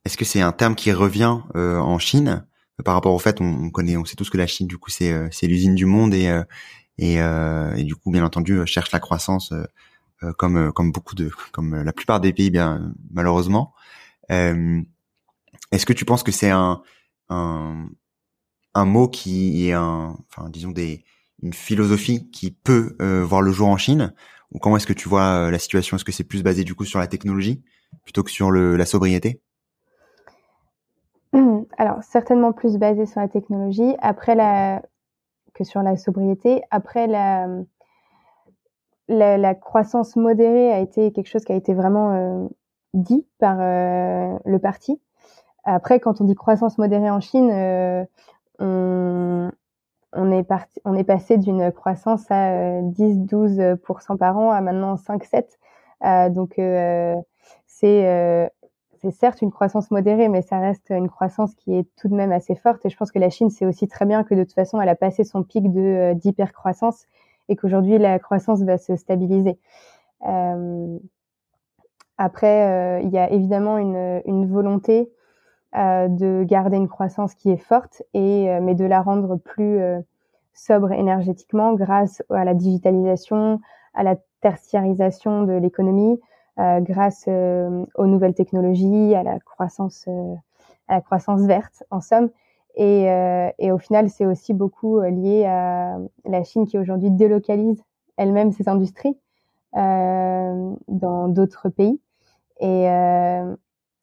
est-ce 0.05 0.17
que 0.17 0.25
c'est 0.25 0.41
un 0.41 0.51
terme 0.51 0.75
qui 0.75 0.91
revient 0.91 1.37
en 1.53 1.99
Chine? 1.99 2.45
Par 2.83 2.95
rapport 2.95 3.13
au 3.13 3.19
fait 3.19 3.39
on, 3.39 3.69
connaît 3.69 3.97
on 3.97 4.05
sait 4.05 4.15
tous 4.15 4.29
que 4.29 4.37
la 4.37 4.47
Chine 4.47 4.67
du 4.67 4.77
coup 4.77 4.89
c'est 4.89 5.13
c'est 5.31 5.47
l'usine 5.47 5.75
du 5.75 5.85
monde 5.85 6.13
et 6.13 6.41
et, 6.97 7.15
et, 7.15 7.83
du 7.83 7.95
coup 7.95 8.11
bien 8.11 8.23
entendu 8.23 8.65
cherche 8.65 8.91
la 8.91 8.99
croissance 8.99 9.53
comme 10.37 10.71
comme 10.73 10.91
beaucoup 10.91 11.15
de 11.15 11.29
comme 11.51 11.83
la 11.83 11.93
plupart 11.93 12.19
des 12.19 12.33
pays 12.33 12.51
bien 12.51 12.93
malheureusement. 13.11 13.73
euh, 13.73 14.02
Est-ce 14.29 15.85
que 15.85 15.93
tu 15.93 16.05
penses 16.05 16.23
que 16.23 16.31
c'est 16.31 16.49
un, 16.49 16.81
un, 17.29 17.87
un 18.73 18.85
mot 18.85 19.07
qui 19.07 19.67
est 19.67 19.73
un, 19.73 20.17
enfin 20.29 20.49
disons 20.49 20.71
des, 20.71 21.03
une 21.41 21.53
philosophie 21.53 22.29
qui 22.31 22.51
peut 22.51 22.95
euh, 23.01 23.23
voir 23.23 23.41
le 23.41 23.51
jour 23.51 23.67
en 23.67 23.77
Chine? 23.77 24.13
Ou 24.51 24.59
comment 24.59 24.77
est-ce 24.77 24.87
que 24.87 24.93
tu 24.93 25.09
vois 25.09 25.47
euh, 25.47 25.51
la 25.51 25.59
situation? 25.59 25.97
Est-ce 25.97 26.05
que 26.05 26.11
c'est 26.11 26.23
plus 26.23 26.43
basé 26.43 26.63
du 26.63 26.75
coup 26.75 26.85
sur 26.85 26.99
la 26.99 27.07
technologie 27.07 27.63
plutôt 28.03 28.23
que 28.23 28.31
sur 28.31 28.51
le, 28.51 28.77
la 28.77 28.85
sobriété? 28.85 29.41
Alors 31.77 32.03
certainement 32.03 32.53
plus 32.53 32.77
basé 32.77 33.05
sur 33.05 33.19
la 33.19 33.27
technologie. 33.27 33.95
Après 33.99 34.35
la 34.35 34.81
que 35.53 35.63
sur 35.63 35.81
la 35.81 35.97
sobriété. 35.97 36.61
Après 36.71 37.07
la 37.07 37.47
la, 39.09 39.53
croissance 39.55 40.15
modérée 40.15 40.71
a 40.71 40.79
été 40.79 41.11
quelque 41.11 41.27
chose 41.27 41.43
qui 41.43 41.51
a 41.51 41.55
été 41.55 41.73
vraiment 41.73 42.13
euh, 42.13 42.47
dit 42.93 43.25
par 43.39 43.57
euh, 43.59 44.37
le 44.45 44.59
parti. 44.59 44.99
Après, 45.63 45.99
quand 45.99 46.21
on 46.21 46.25
dit 46.25 46.35
croissance 46.35 46.77
modérée 46.77 47.09
en 47.09 47.19
Chine, 47.19 47.49
euh, 47.51 48.03
on, 48.59 50.31
est 50.31 50.43
parti, 50.43 50.79
on 50.85 50.95
est 50.95 51.03
passé 51.03 51.37
d'une 51.37 51.71
croissance 51.71 52.29
à 52.29 52.81
10-12% 52.81 53.61
euh, 53.61 54.17
par 54.17 54.37
an 54.37 54.51
à 54.51 54.61
maintenant 54.61 54.95
5-7. 54.95 56.33
donc, 56.33 56.55
c'est 57.67 59.11
certes 59.11 59.41
une 59.41 59.51
croissance 59.51 59.91
modérée, 59.91 60.29
mais 60.29 60.41
ça 60.41 60.59
reste 60.59 60.89
une 60.89 61.09
croissance 61.09 61.53
qui 61.55 61.75
est 61.75 61.85
tout 61.97 62.07
de 62.07 62.15
même 62.15 62.31
assez 62.31 62.55
forte. 62.55 62.85
Et 62.85 62.89
je 62.89 62.97
pense 62.97 63.11
que 63.11 63.19
la 63.19 63.29
Chine 63.29 63.49
sait 63.49 63.65
aussi 63.65 63.87
très 63.87 64.05
bien 64.05 64.23
que 64.23 64.35
de 64.35 64.43
toute 64.43 64.53
façon, 64.53 64.79
elle 64.79 64.89
a 64.89 64.95
passé 64.95 65.23
son 65.23 65.43
pic 65.43 65.71
de 65.71 66.13
d'hypercroissance 66.13 67.05
et 67.49 67.55
qu'aujourd'hui, 67.55 67.97
la 67.97 68.19
croissance 68.19 68.61
va 68.61 68.77
se 68.77 68.95
stabiliser. 68.95 69.57
Après, 72.17 72.67
euh, 72.67 73.01
il 73.01 73.09
y 73.09 73.17
a 73.17 73.31
évidemment 73.31 73.77
une, 73.77 74.45
volonté 74.45 75.11
euh, 75.75 76.07
de 76.07 76.43
garder 76.43 76.77
une 76.77 76.87
croissance 76.87 77.33
qui 77.33 77.49
est 77.49 77.57
forte, 77.57 78.03
euh, 78.15 78.59
mais 78.61 78.75
de 78.75 78.85
la 78.85 79.01
rendre 79.01 79.35
plus 79.37 79.79
sobre 80.53 80.91
énergétiquement 80.91 81.73
grâce 81.73 82.21
à 82.29 82.45
la 82.45 82.53
digitalisation, 82.53 83.59
à 83.95 84.03
la 84.03 84.15
tertiarisation 84.41 85.43
de 85.43 85.53
l'économie, 85.53 86.19
grâce 86.57 87.27
aux 87.27 88.05
nouvelles 88.05 88.35
technologies, 88.35 89.15
à 89.15 89.23
la 89.23 89.39
croissance, 89.39 90.07
à 90.87 90.95
la 90.95 91.01
croissance 91.01 91.41
verte, 91.41 91.83
en 91.89 92.01
somme. 92.01 92.29
Et, 92.75 93.71
au 93.71 93.77
final, 93.79 94.09
c'est 94.09 94.27
aussi 94.27 94.53
beaucoup 94.53 95.01
lié 95.01 95.45
à 95.45 95.97
la 96.25 96.43
Chine 96.43 96.67
qui 96.67 96.77
aujourd'hui 96.77 97.09
délocalise 97.09 97.81
elle-même 98.17 98.51
ses 98.51 98.69
industries 98.69 99.17
dans 99.73 101.27
d'autres 101.27 101.69
pays. 101.69 101.99
Et, 102.59 102.89
euh, 102.89 103.55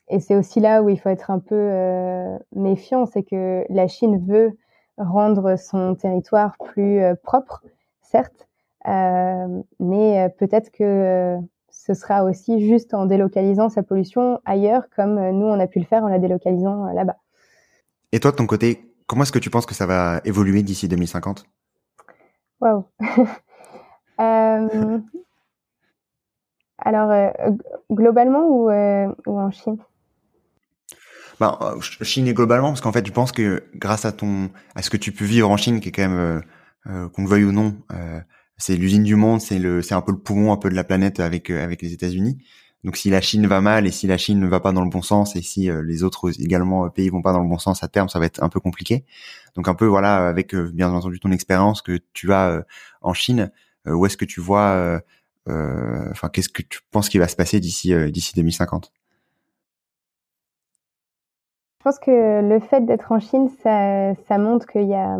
et 0.08 0.20
c'est 0.20 0.36
aussi 0.36 0.60
là 0.60 0.82
où 0.82 0.88
il 0.88 0.98
faut 0.98 1.08
être 1.08 1.30
un 1.30 1.38
peu 1.38 1.54
euh, 1.54 2.36
méfiant, 2.54 3.06
c'est 3.06 3.22
que 3.22 3.64
la 3.68 3.86
Chine 3.88 4.24
veut 4.26 4.56
rendre 4.98 5.56
son 5.56 5.94
territoire 5.94 6.56
plus 6.58 7.00
propre, 7.22 7.62
certes, 8.02 8.48
mais 8.86 10.28
peut-être 10.38 10.70
que 10.70 11.38
ce 11.70 11.94
sera 11.94 12.24
aussi 12.24 12.68
juste 12.68 12.92
en 12.92 13.06
délocalisant 13.06 13.70
sa 13.70 13.82
pollution 13.82 14.40
ailleurs, 14.44 14.82
comme 14.94 15.14
nous, 15.30 15.46
on 15.46 15.58
a 15.58 15.66
pu 15.66 15.78
le 15.78 15.86
faire 15.86 16.04
en 16.04 16.08
la 16.08 16.18
délocalisant 16.18 16.92
là-bas. 16.92 17.16
Et 18.12 18.20
toi, 18.20 18.32
de 18.32 18.36
ton 18.36 18.46
côté, 18.46 18.92
comment 19.06 19.22
est-ce 19.22 19.32
que 19.32 19.38
tu 19.38 19.50
penses 19.50 19.66
que 19.66 19.74
ça 19.74 19.86
va 19.86 20.20
évoluer 20.24 20.62
d'ici 20.62 20.88
2050 20.88 21.44
Waouh 22.60 22.84
euh, 24.20 24.98
alors, 26.82 27.10
euh, 27.10 27.28
globalement 27.90 28.46
ou, 28.46 28.70
euh, 28.70 29.08
ou 29.26 29.38
en 29.38 29.50
Chine? 29.50 29.78
Ben, 31.38 31.58
Chine 31.80 32.26
et 32.26 32.34
globalement, 32.34 32.68
parce 32.68 32.80
qu'en 32.80 32.92
fait, 32.92 33.06
je 33.06 33.12
pense 33.12 33.32
que 33.32 33.64
grâce 33.74 34.04
à 34.04 34.12
ton, 34.12 34.50
à 34.74 34.82
ce 34.82 34.90
que 34.90 34.96
tu 34.96 35.12
peux 35.12 35.24
vivre 35.24 35.50
en 35.50 35.56
Chine, 35.56 35.80
qui 35.80 35.88
est 35.88 35.92
quand 35.92 36.08
même, 36.08 36.42
euh, 36.86 37.08
qu'on 37.08 37.22
le 37.22 37.28
veuille 37.28 37.44
ou 37.44 37.52
non, 37.52 37.76
c'est 38.58 38.76
l'usine 38.76 39.04
du 39.04 39.16
monde, 39.16 39.40
c'est 39.40 39.92
un 39.92 40.02
peu 40.02 40.12
le 40.12 40.18
poumon 40.18 40.52
un 40.52 40.58
peu 40.58 40.68
de 40.68 40.74
la 40.74 40.84
planète 40.84 41.18
avec 41.18 41.48
avec 41.48 41.80
les 41.80 41.94
États-Unis. 41.94 42.38
Donc, 42.84 42.96
si 42.96 43.08
la 43.08 43.22
Chine 43.22 43.46
va 43.46 43.62
mal 43.62 43.86
et 43.86 43.90
si 43.90 44.06
la 44.06 44.18
Chine 44.18 44.38
ne 44.38 44.46
va 44.46 44.60
pas 44.60 44.72
dans 44.72 44.84
le 44.84 44.90
bon 44.90 45.00
sens 45.00 45.34
et 45.34 45.40
si 45.40 45.70
les 45.82 46.02
autres 46.02 46.30
également 46.42 46.88
pays 46.90 47.08
vont 47.08 47.22
pas 47.22 47.32
dans 47.32 47.42
le 47.42 47.48
bon 47.48 47.58
sens 47.58 47.82
à 47.82 47.88
terme, 47.88 48.10
ça 48.10 48.18
va 48.18 48.26
être 48.26 48.42
un 48.42 48.50
peu 48.50 48.60
compliqué. 48.60 49.06
Donc, 49.56 49.66
un 49.68 49.74
peu 49.74 49.86
voilà, 49.86 50.28
avec 50.28 50.54
bien 50.54 50.92
entendu 50.92 51.20
ton 51.20 51.30
expérience 51.32 51.80
que 51.80 52.00
tu 52.12 52.34
as 52.34 52.64
en 53.00 53.14
Chine, 53.14 53.50
où 53.86 54.04
est-ce 54.04 54.18
que 54.18 54.26
tu 54.26 54.40
vois 54.40 54.72
euh, 54.72 55.00
enfin, 55.46 56.28
qu'est-ce 56.28 56.48
que 56.48 56.62
tu 56.62 56.80
penses 56.90 57.08
qu'il 57.08 57.20
va 57.20 57.28
se 57.28 57.36
passer 57.36 57.60
d'ici 57.60 57.94
euh, 57.94 58.10
d'ici 58.10 58.34
2050 58.34 58.92
Je 61.78 61.84
pense 61.84 61.98
que 61.98 62.42
le 62.42 62.60
fait 62.60 62.84
d'être 62.84 63.10
en 63.12 63.20
Chine, 63.20 63.48
ça, 63.62 64.38
montre 64.38 64.66
qu'il 64.66 64.88
y 64.88 64.94
a 64.94 65.18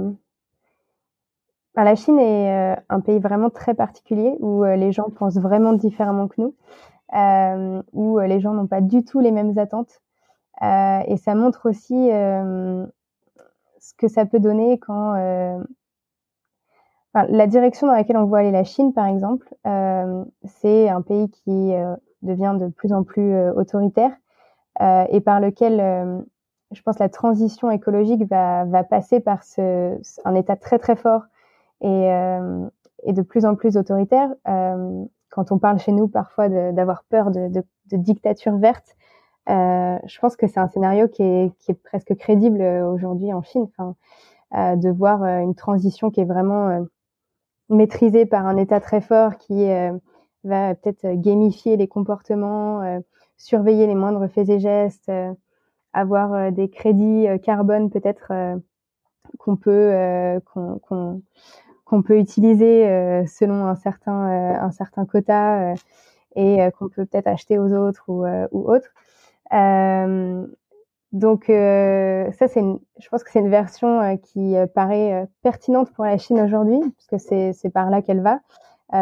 la 1.76 1.94
Chine 1.94 2.18
est 2.18 2.74
euh, 2.74 2.80
un 2.90 3.00
pays 3.00 3.18
vraiment 3.18 3.48
très 3.48 3.74
particulier 3.74 4.36
où 4.40 4.64
les 4.64 4.92
gens 4.92 5.08
pensent 5.08 5.38
vraiment 5.38 5.72
différemment 5.72 6.28
que 6.28 6.40
nous, 6.40 6.54
euh, 7.14 7.82
où 7.92 8.18
les 8.18 8.40
gens 8.40 8.52
n'ont 8.52 8.66
pas 8.66 8.82
du 8.82 9.04
tout 9.04 9.20
les 9.20 9.30
mêmes 9.30 9.56
attentes. 9.58 10.02
Euh, 10.62 11.00
et 11.06 11.16
ça 11.16 11.34
montre 11.34 11.70
aussi 11.70 12.10
ce 13.80 13.94
que 13.96 14.08
ça 14.08 14.26
peut 14.26 14.40
donner 14.40 14.78
quand 14.78 15.14
la 17.14 17.46
direction 17.46 17.86
dans 17.86 17.92
laquelle 17.92 18.16
on 18.16 18.24
voit 18.24 18.38
aller 18.38 18.50
la 18.50 18.64
Chine, 18.64 18.92
par 18.92 19.06
exemple, 19.06 19.48
euh, 19.66 20.24
c'est 20.44 20.88
un 20.88 21.02
pays 21.02 21.28
qui 21.30 21.74
euh, 21.74 21.94
devient 22.22 22.56
de 22.58 22.68
plus 22.68 22.92
en 22.92 23.02
plus 23.02 23.32
euh, 23.34 23.52
autoritaire 23.54 24.12
euh, 24.80 25.04
et 25.08 25.20
par 25.20 25.40
lequel 25.40 25.80
euh, 25.80 26.20
je 26.70 26.82
pense 26.82 26.98
la 26.98 27.08
transition 27.08 27.70
écologique 27.70 28.28
va, 28.30 28.64
va 28.64 28.84
passer 28.84 29.18
par 29.20 29.42
ce, 29.42 29.98
un 30.24 30.34
état 30.36 30.56
très 30.56 30.78
très 30.78 30.94
fort 30.94 31.22
et, 31.80 32.10
et 33.04 33.12
de 33.12 33.22
plus 33.22 33.44
en 33.44 33.56
plus 33.56 33.76
autoritaire. 33.76 34.30
quand 34.44 35.50
on 35.50 35.58
parle 35.58 35.80
chez 35.80 35.90
nous 35.90 36.06
parfois 36.06 36.48
d'avoir 36.48 37.02
peur 37.08 37.32
de, 37.32 37.48
de, 37.48 37.64
de, 37.90 37.96
dictature 37.96 38.56
verte, 38.56 38.94
euh, 39.48 39.98
je 40.06 40.18
pense 40.20 40.36
que 40.36 40.46
c'est 40.46 40.60
un 40.60 40.68
scénario 40.68 41.08
qui 41.08 41.24
est, 41.24 41.52
qui 41.58 41.72
est, 41.72 41.82
presque 41.82 42.14
crédible 42.14 42.62
aujourd'hui 42.62 43.32
en 43.32 43.42
Chine. 43.42 43.66
Enfin, 43.76 43.96
euh, 44.54 44.76
de 44.76 44.90
voir 44.90 45.22
euh, 45.22 45.38
une 45.38 45.54
transition 45.54 46.10
qui 46.10 46.20
est 46.20 46.24
vraiment 46.24 46.84
euh, 47.70 47.74
maîtrisée 47.74 48.26
par 48.26 48.46
un 48.46 48.56
État 48.56 48.80
très 48.80 49.00
fort 49.00 49.36
qui 49.36 49.66
va 50.44 50.74
peut-être 50.74 51.06
gamifier 51.20 51.76
les 51.76 51.88
comportements, 51.88 53.00
surveiller 53.36 53.86
les 53.86 53.94
moindres 53.94 54.28
faits 54.28 54.48
et 54.48 54.58
gestes, 54.58 55.10
avoir 55.92 56.52
des 56.52 56.68
crédits 56.70 57.26
carbone 57.42 57.90
peut-être 57.90 58.32
qu'on 59.38 59.56
peut 59.56 60.40
qu'on 60.44 62.02
peut 62.02 62.18
utiliser 62.18 62.84
selon 63.26 63.66
un 63.66 63.74
certain 63.74 64.12
un 64.60 64.70
certain 64.70 65.04
quota 65.04 65.74
et 66.36 66.58
qu'on 66.78 66.88
peut 66.88 67.04
peut-être 67.04 67.26
acheter 67.26 67.58
aux 67.58 67.72
autres 67.72 68.04
ou, 68.08 68.24
autres. 68.52 68.90
Euh, 69.52 70.46
donc 71.12 71.50
euh, 71.50 72.30
ça, 72.32 72.46
c'est, 72.46 72.60
je 72.60 73.08
pense 73.08 73.24
que 73.24 73.30
c'est 73.32 73.40
une 73.40 73.50
version 73.50 74.00
euh, 74.00 74.16
qui 74.16 74.56
euh, 74.56 74.66
paraît 74.66 75.28
pertinente 75.42 75.92
pour 75.92 76.04
la 76.04 76.18
Chine 76.18 76.40
aujourd'hui, 76.40 76.78
puisque 76.96 77.18
c'est, 77.18 77.70
par 77.70 77.90
là 77.90 78.00
qu'elle 78.00 78.20
va. 78.20 78.40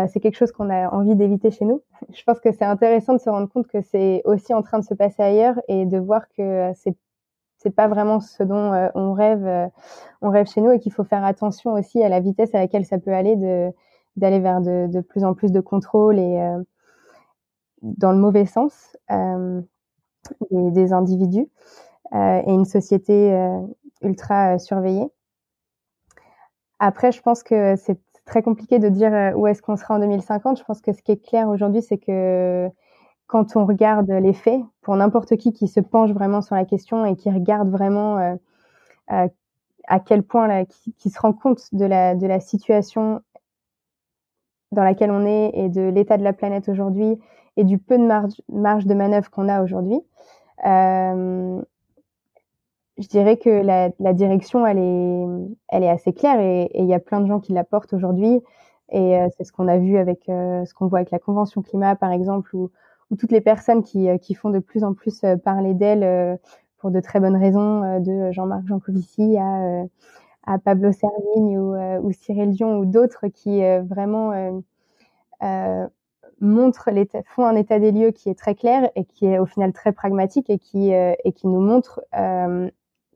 c'est 0.08 0.20
quelque 0.20 0.36
chose 0.36 0.52
qu'on 0.52 0.70
a 0.70 0.88
envie 0.90 1.16
d'éviter 1.16 1.50
chez 1.50 1.64
nous. 1.66 1.82
Je 2.14 2.22
pense 2.24 2.40
que 2.40 2.52
c'est 2.52 2.64
intéressant 2.64 3.14
de 3.14 3.18
se 3.18 3.28
rendre 3.28 3.48
compte 3.48 3.66
que 3.66 3.82
c'est 3.82 4.22
aussi 4.24 4.54
en 4.54 4.62
train 4.62 4.78
de 4.78 4.84
se 4.84 4.94
passer 4.94 5.22
ailleurs 5.22 5.60
et 5.68 5.86
de 5.86 5.98
voir 5.98 6.28
que 6.36 6.72
c'est 6.74 6.96
c'est 7.60 7.70
pas 7.74 7.88
vraiment 7.88 8.20
ce 8.20 8.44
dont 8.44 8.72
on 8.94 9.12
rêve 9.14 9.70
on 10.22 10.30
rêve 10.30 10.46
chez 10.46 10.60
nous 10.60 10.70
et 10.70 10.78
qu'il 10.78 10.92
faut 10.92 11.02
faire 11.02 11.24
attention 11.24 11.72
aussi 11.72 12.02
à 12.04 12.08
la 12.08 12.20
vitesse 12.20 12.54
à 12.54 12.58
laquelle 12.60 12.84
ça 12.84 12.98
peut 12.98 13.12
aller 13.12 13.34
de 13.34 13.70
d'aller 14.16 14.38
vers 14.38 14.60
de, 14.60 14.86
de 14.86 15.00
plus 15.00 15.24
en 15.24 15.34
plus 15.34 15.50
de 15.50 15.60
contrôle 15.60 16.20
et 16.20 16.56
dans 17.82 18.12
le 18.12 18.18
mauvais 18.18 18.46
sens 18.46 18.96
des, 20.50 20.70
des 20.70 20.92
individus. 20.92 21.48
Euh, 22.14 22.42
et 22.46 22.52
une 22.52 22.64
société 22.64 23.32
euh, 23.32 23.60
ultra 24.02 24.54
euh, 24.54 24.58
surveillée. 24.58 25.08
Après, 26.78 27.12
je 27.12 27.20
pense 27.20 27.42
que 27.42 27.76
c'est 27.76 28.00
très 28.24 28.42
compliqué 28.42 28.78
de 28.78 28.88
dire 28.88 29.32
où 29.36 29.46
est-ce 29.46 29.60
qu'on 29.62 29.76
sera 29.76 29.94
en 29.94 29.98
2050. 29.98 30.58
Je 30.58 30.64
pense 30.64 30.80
que 30.80 30.92
ce 30.92 31.02
qui 31.02 31.12
est 31.12 31.22
clair 31.22 31.48
aujourd'hui, 31.48 31.82
c'est 31.82 31.98
que 31.98 32.68
quand 33.26 33.56
on 33.56 33.66
regarde 33.66 34.10
les 34.10 34.32
faits, 34.32 34.60
pour 34.80 34.96
n'importe 34.96 35.36
qui 35.36 35.52
qui 35.52 35.66
se 35.66 35.80
penche 35.80 36.12
vraiment 36.12 36.40
sur 36.40 36.54
la 36.54 36.64
question 36.64 37.04
et 37.04 37.16
qui 37.16 37.30
regarde 37.30 37.68
vraiment 37.68 38.18
euh, 39.10 39.28
à 39.86 40.00
quel 40.00 40.22
point, 40.22 40.46
là, 40.46 40.64
qui, 40.66 40.92
qui, 40.92 41.10
se 41.10 41.18
rend 41.18 41.32
compte 41.32 41.62
de 41.72 41.84
la, 41.84 42.14
de 42.14 42.26
la 42.26 42.40
situation 42.40 43.22
dans 44.70 44.84
laquelle 44.84 45.10
on 45.10 45.24
est 45.24 45.50
et 45.54 45.68
de 45.68 45.82
l'état 45.82 46.18
de 46.18 46.24
la 46.24 46.34
planète 46.34 46.68
aujourd'hui 46.68 47.18
et 47.56 47.64
du 47.64 47.78
peu 47.78 47.98
de 47.98 48.04
marge, 48.04 48.40
marge 48.50 48.86
de 48.86 48.94
manœuvre 48.94 49.30
qu'on 49.30 49.48
a 49.48 49.62
aujourd'hui, 49.62 50.00
euh, 50.66 51.60
je 52.98 53.06
dirais 53.08 53.36
que 53.36 53.48
la, 53.48 53.90
la, 54.00 54.12
direction, 54.12 54.66
elle 54.66 54.78
est, 54.78 55.26
elle 55.68 55.84
est 55.84 55.88
assez 55.88 56.12
claire 56.12 56.40
et 56.40 56.70
il 56.74 56.86
y 56.86 56.94
a 56.94 56.98
plein 56.98 57.20
de 57.20 57.26
gens 57.26 57.40
qui 57.40 57.52
la 57.52 57.64
portent 57.64 57.92
aujourd'hui. 57.92 58.42
Et 58.90 59.18
euh, 59.18 59.28
c'est 59.36 59.44
ce 59.44 59.52
qu'on 59.52 59.68
a 59.68 59.78
vu 59.78 59.98
avec 59.98 60.28
euh, 60.28 60.64
ce 60.64 60.74
qu'on 60.74 60.86
voit 60.86 61.00
avec 61.00 61.10
la 61.10 61.18
Convention 61.18 61.62
climat, 61.62 61.94
par 61.96 62.10
exemple, 62.10 62.54
ou, 62.56 62.70
ou 63.10 63.16
toutes 63.16 63.32
les 63.32 63.40
personnes 63.40 63.82
qui, 63.82 64.08
euh, 64.08 64.18
qui 64.18 64.34
font 64.34 64.50
de 64.50 64.58
plus 64.58 64.84
en 64.84 64.94
plus 64.94 65.24
parler 65.44 65.74
d'elle 65.74 66.38
pour 66.78 66.90
de 66.90 67.00
très 67.00 67.20
bonnes 67.20 67.36
raisons, 67.36 68.00
de 68.00 68.30
Jean-Marc 68.32 68.66
Jancovici 68.66 69.36
à, 69.36 69.84
à 70.44 70.58
Pablo 70.58 70.92
Servigne 70.92 71.58
ou, 71.58 71.74
ou 72.02 72.12
Cyril 72.12 72.52
Dion 72.52 72.78
ou 72.78 72.86
d'autres 72.86 73.26
qui 73.28 73.60
vraiment 73.80 74.62
montrent 76.40 76.90
l'état, 76.92 77.22
font 77.24 77.44
un 77.44 77.56
état 77.56 77.80
des 77.80 77.90
lieux 77.90 78.12
qui 78.12 78.30
est 78.30 78.38
très 78.38 78.54
clair 78.54 78.88
et 78.94 79.04
qui 79.04 79.26
est 79.26 79.40
au 79.40 79.46
final 79.46 79.72
très 79.72 79.90
pragmatique 79.90 80.50
et 80.50 80.58
qui, 80.58 80.92
et 80.92 81.32
qui 81.34 81.48
nous 81.48 81.60
montre 81.60 82.00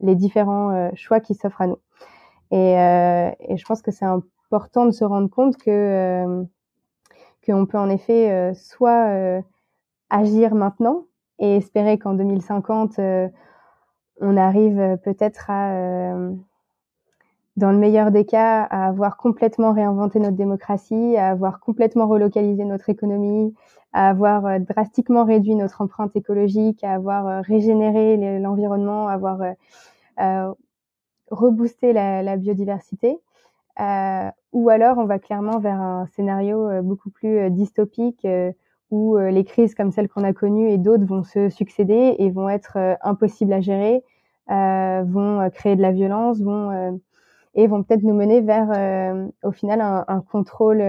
les 0.02 0.14
différents 0.14 0.70
euh, 0.70 0.90
choix 0.94 1.20
qui 1.20 1.34
s'offrent 1.34 1.62
à 1.62 1.66
nous. 1.68 1.78
Et, 2.50 2.78
euh, 2.78 3.30
et, 3.40 3.56
je 3.56 3.64
pense 3.64 3.80
que 3.80 3.90
c'est 3.90 4.04
important 4.04 4.84
de 4.84 4.90
se 4.90 5.04
rendre 5.04 5.30
compte 5.30 5.56
que 5.56 5.70
euh, 5.70 6.44
qu'on 7.46 7.66
peut 7.66 7.78
en 7.78 7.88
effet 7.88 8.52
soit 8.54 9.40
agir 10.10 10.54
maintenant 10.54 11.06
et 11.40 11.56
espérer 11.56 11.98
qu'en 11.98 12.14
2050 12.14 13.00
on 14.20 14.36
arrive 14.36 14.96
peut-être 15.02 15.50
à 15.50 16.14
dans 17.56 17.72
le 17.72 17.78
meilleur 17.78 18.12
des 18.12 18.24
cas, 18.24 18.62
à 18.62 18.86
avoir 18.86 19.16
complètement 19.16 19.72
réinventé 19.72 20.20
notre 20.20 20.36
démocratie, 20.36 21.16
à 21.16 21.30
avoir 21.30 21.58
complètement 21.58 22.06
relocalisé 22.06 22.64
notre 22.64 22.88
économie, 22.90 23.54
à 23.92 24.08
avoir 24.08 24.60
drastiquement 24.60 25.24
réduit 25.24 25.56
notre 25.56 25.80
empreinte 25.80 26.14
écologique, 26.14 26.84
à 26.84 26.92
avoir 26.92 27.42
régénéré 27.42 28.38
l'environnement, 28.38 29.08
à 29.08 29.14
avoir 29.14 29.40
rebooster 31.30 31.92
la, 31.92 32.36
biodiversité. 32.36 33.18
Euh, 33.80 34.30
ou 34.52 34.68
alors 34.68 34.98
on 34.98 35.06
va 35.06 35.18
clairement 35.18 35.58
vers 35.58 35.80
un 35.80 36.06
scénario 36.14 36.68
euh, 36.68 36.82
beaucoup 36.82 37.08
plus 37.08 37.50
dystopique 37.50 38.26
où 38.90 39.16
les 39.16 39.44
crises 39.44 39.74
comme 39.74 39.90
celles 39.90 40.08
qu'on 40.08 40.24
a 40.24 40.34
connues 40.34 40.68
et 40.68 40.76
d'autres 40.76 41.06
vont 41.06 41.22
se 41.22 41.48
succéder 41.48 42.16
et 42.18 42.30
vont 42.30 42.50
être 42.50 42.98
impossibles 43.00 43.54
à 43.54 43.62
gérer, 43.62 44.04
vont 44.48 45.48
créer 45.54 45.76
de 45.76 45.80
la 45.80 45.92
violence, 45.92 46.42
vont 46.42 47.00
et 47.54 47.66
vont 47.66 47.82
peut-être 47.82 48.02
nous 48.02 48.12
mener 48.12 48.42
vers 48.42 49.30
au 49.42 49.52
final 49.52 49.80
un, 49.80 50.04
un 50.08 50.20
contrôle 50.20 50.82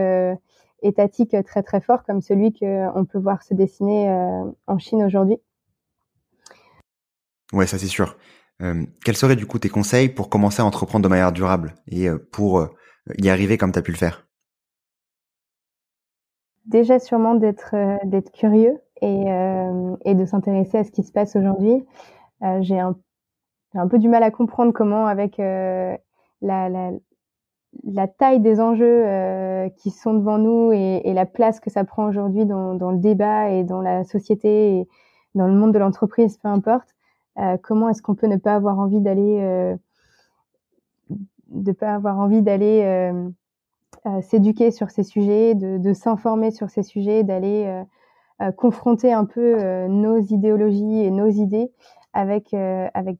étatique 0.81 1.33
très 1.45 1.63
très 1.63 1.79
fort 1.79 2.03
comme 2.03 2.19
celui 2.19 2.51
qu'on 2.51 3.05
peut 3.05 3.19
voir 3.19 3.41
se 3.41 3.53
dessiner 3.53 4.13
en 4.67 4.77
Chine 4.79 5.01
aujourd'hui. 5.01 5.37
Ouais, 7.53 7.67
ça 7.67 7.77
c'est 7.77 7.87
sûr. 7.87 8.17
Euh, 8.63 8.85
quels 9.03 9.17
seraient 9.17 9.35
du 9.35 9.45
coup 9.45 9.59
tes 9.59 9.69
conseils 9.69 10.09
pour 10.09 10.29
commencer 10.29 10.61
à 10.61 10.65
entreprendre 10.65 11.03
de 11.03 11.09
manière 11.09 11.31
durable 11.31 11.75
et 11.87 12.07
euh, 12.07 12.17
pour 12.31 12.59
euh, 12.59 12.67
y 13.17 13.29
arriver 13.29 13.57
comme 13.57 13.71
tu 13.71 13.79
as 13.79 13.81
pu 13.81 13.91
le 13.91 13.97
faire? 13.97 14.25
Déjà 16.65 16.97
sûrement 16.99 17.35
d'être 17.35 17.75
curieux 18.31 18.79
et, 19.01 19.25
de 20.15 20.25
s'intéresser 20.25 20.77
à 20.77 20.83
ce 20.85 20.91
qui 20.91 21.03
se 21.03 21.11
passe 21.11 21.35
aujourd'hui. 21.35 21.85
J'ai 22.61 22.79
un, 22.79 22.95
peu 23.89 23.99
du 23.99 24.07
mal 24.07 24.23
à 24.23 24.31
comprendre 24.31 24.71
comment 24.71 25.05
avec 25.05 25.39
la, 25.39 25.97
taille 28.17 28.39
des 28.39 28.61
enjeux 28.61 29.69
qui 29.75 29.91
sont 29.91 30.13
devant 30.13 30.37
nous 30.37 30.71
et, 30.71 31.11
la 31.11 31.25
place 31.25 31.59
que 31.59 31.69
ça 31.69 31.83
prend 31.83 32.07
aujourd'hui 32.07 32.45
dans, 32.45 32.75
dans, 32.75 32.91
le 32.91 32.99
débat 32.99 33.49
et 33.49 33.65
dans 33.65 33.81
la 33.81 34.05
société 34.05 34.77
et 34.77 34.87
dans 35.35 35.47
le 35.47 35.55
monde 35.55 35.73
de 35.73 35.79
l'entreprise, 35.79 36.37
peu 36.37 36.47
importe, 36.47 36.92
comment 37.61 37.89
est-ce 37.89 38.01
qu'on 38.01 38.15
peut 38.15 38.27
ne 38.27 38.37
pas 38.37 38.55
avoir 38.55 38.79
envie 38.79 39.01
d'aller 39.01 39.39
euh, 39.41 39.75
de 41.49 41.71
pas 41.71 41.93
avoir 41.93 42.19
envie 42.19 42.41
d'aller 42.41 42.83
euh, 42.83 44.21
s'éduquer 44.21 44.71
sur 44.71 44.89
ces 44.89 45.03
sujets, 45.03 45.55
de, 45.55 45.93
s'informer 45.93 46.51
sur 46.51 46.69
ces 46.69 46.83
sujets, 46.83 47.23
d'aller 47.23 47.83
confronter 48.57 49.13
un 49.13 49.25
peu 49.25 49.87
nos 49.87 50.19
idéologies 50.19 51.03
et 51.03 51.11
nos 51.11 51.27
idées 51.27 51.71
avec 52.11 52.53
avec 52.53 53.17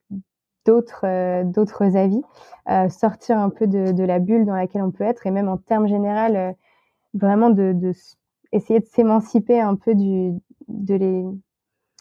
d'autres 0.65 1.43
d'autres 1.43 1.95
avis, 1.95 2.21
sortir 2.89 3.37
un 3.37 3.49
peu 3.49 3.67
de, 3.67 4.03
la 4.03 4.19
bulle 4.19 4.45
dans 4.45 4.55
laquelle 4.55 4.81
on 4.81 4.91
peut 4.91 5.05
être 5.05 5.25
et 5.27 5.31
même 5.31 5.47
en 5.47 5.57
termes 5.57 5.87
général 5.87 6.55
vraiment 7.13 7.51
de, 7.51 7.71
de 7.71 7.93
essayer 8.51 8.79
de 8.79 8.85
s'émanciper 8.85 9.61
un 9.61 9.75
peu 9.75 9.93
de 9.95 10.95
les 10.95 11.25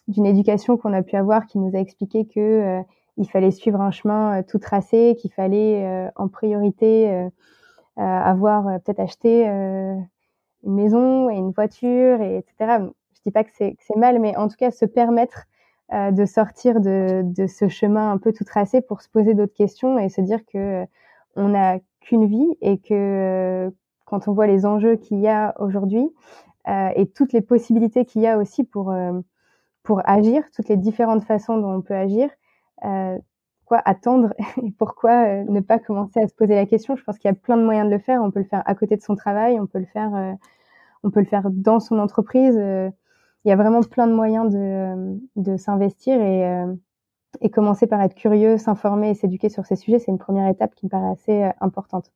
d'une 0.08 0.26
éducation 0.26 0.76
qu'on 0.76 0.92
a 0.92 1.02
pu 1.02 1.16
avoir 1.16 1.46
qui 1.46 1.58
nous 1.58 1.74
a 1.76 1.78
expliqué 1.78 2.26
que 2.26 2.40
euh, 2.40 2.82
il 3.18 3.28
fallait 3.28 3.50
suivre 3.50 3.80
un 3.80 3.90
chemin 3.90 4.38
euh, 4.38 4.42
tout 4.46 4.58
tracé, 4.58 5.16
qu'il 5.18 5.32
fallait 5.32 5.84
euh, 5.84 6.10
en 6.16 6.28
priorité 6.28 7.28
avoir 7.96 8.80
peut-être 8.80 9.00
acheté 9.00 9.44
une 9.44 10.06
maison 10.64 11.28
et 11.28 11.34
une 11.34 11.50
voiture, 11.50 12.22
et 12.22 12.38
etc. 12.38 12.86
Je 13.14 13.20
dis 13.22 13.30
pas 13.30 13.44
que 13.44 13.50
c'est 13.52 13.76
mal, 13.96 14.18
mais 14.18 14.34
en 14.34 14.48
tout 14.48 14.56
cas 14.58 14.70
se 14.70 14.86
permettre 14.86 15.44
de 15.92 16.24
sortir 16.24 16.80
de, 16.80 17.20
de, 17.22 17.46
ce 17.46 17.68
chemin 17.68 18.10
un 18.10 18.16
peu 18.16 18.32
tout 18.32 18.44
tracé 18.44 18.80
pour 18.80 19.02
se 19.02 19.10
poser 19.10 19.34
d'autres 19.34 19.52
questions 19.52 19.98
et 19.98 20.08
se 20.08 20.22
dire 20.22 20.40
que 20.46 20.86
on 21.36 21.48
n'a 21.48 21.80
qu'une 22.00 22.24
vie 22.24 22.56
et 22.62 22.78
que 22.78 23.70
quand 24.06 24.26
on 24.26 24.32
voit 24.32 24.46
les 24.46 24.64
enjeux 24.64 24.96
qu'il 24.96 25.20
y 25.20 25.28
a 25.28 25.54
aujourd'hui 25.60 26.08
et 26.66 27.06
toutes 27.14 27.34
les 27.34 27.42
possibilités 27.42 28.06
qu'il 28.06 28.22
y 28.22 28.26
a 28.26 28.38
aussi 28.38 28.64
pour 28.64 28.90
pour 29.82 30.00
agir, 30.08 30.44
toutes 30.54 30.68
les 30.68 30.76
différentes 30.76 31.24
façons 31.24 31.58
dont 31.58 31.72
on 31.72 31.82
peut 31.82 31.94
agir. 31.94 32.30
Euh, 32.84 33.18
quoi 33.72 33.80
attendre 33.84 34.34
et 34.62 34.70
pourquoi 34.72 35.24
euh, 35.26 35.44
ne 35.48 35.60
pas 35.60 35.78
commencer 35.78 36.20
à 36.20 36.28
se 36.28 36.34
poser 36.34 36.54
la 36.54 36.66
question? 36.66 36.94
Je 36.96 37.02
pense 37.04 37.18
qu'il 37.18 37.30
y 37.30 37.32
a 37.32 37.34
plein 37.34 37.56
de 37.56 37.64
moyens 37.64 37.86
de 37.86 37.92
le 37.94 37.98
faire. 37.98 38.22
On 38.22 38.30
peut 38.30 38.40
le 38.40 38.44
faire 38.44 38.62
à 38.66 38.74
côté 38.74 38.96
de 38.96 39.02
son 39.02 39.16
travail, 39.16 39.58
on 39.58 39.66
peut 39.66 39.78
le 39.78 39.86
faire, 39.86 40.14
euh, 40.14 40.32
on 41.04 41.10
peut 41.10 41.20
le 41.20 41.26
faire 41.26 41.48
dans 41.50 41.80
son 41.80 41.98
entreprise. 41.98 42.56
Euh, 42.58 42.90
il 43.44 43.48
y 43.48 43.52
a 43.52 43.56
vraiment 43.56 43.80
plein 43.82 44.06
de 44.06 44.12
moyens 44.12 44.52
de, 45.34 45.56
s'investir 45.56 46.20
et 47.40 47.50
commencer 47.50 47.88
par 47.88 48.00
être 48.02 48.14
curieux, 48.14 48.56
s'informer 48.56 49.10
et 49.10 49.14
s'éduquer 49.14 49.48
sur 49.48 49.66
ces 49.66 49.74
sujets. 49.74 49.98
C'est 49.98 50.12
une 50.12 50.18
première 50.18 50.48
étape 50.48 50.76
qui 50.76 50.86
me 50.86 50.90
paraît 50.90 51.10
assez 51.10 51.50
importante. 51.60 52.12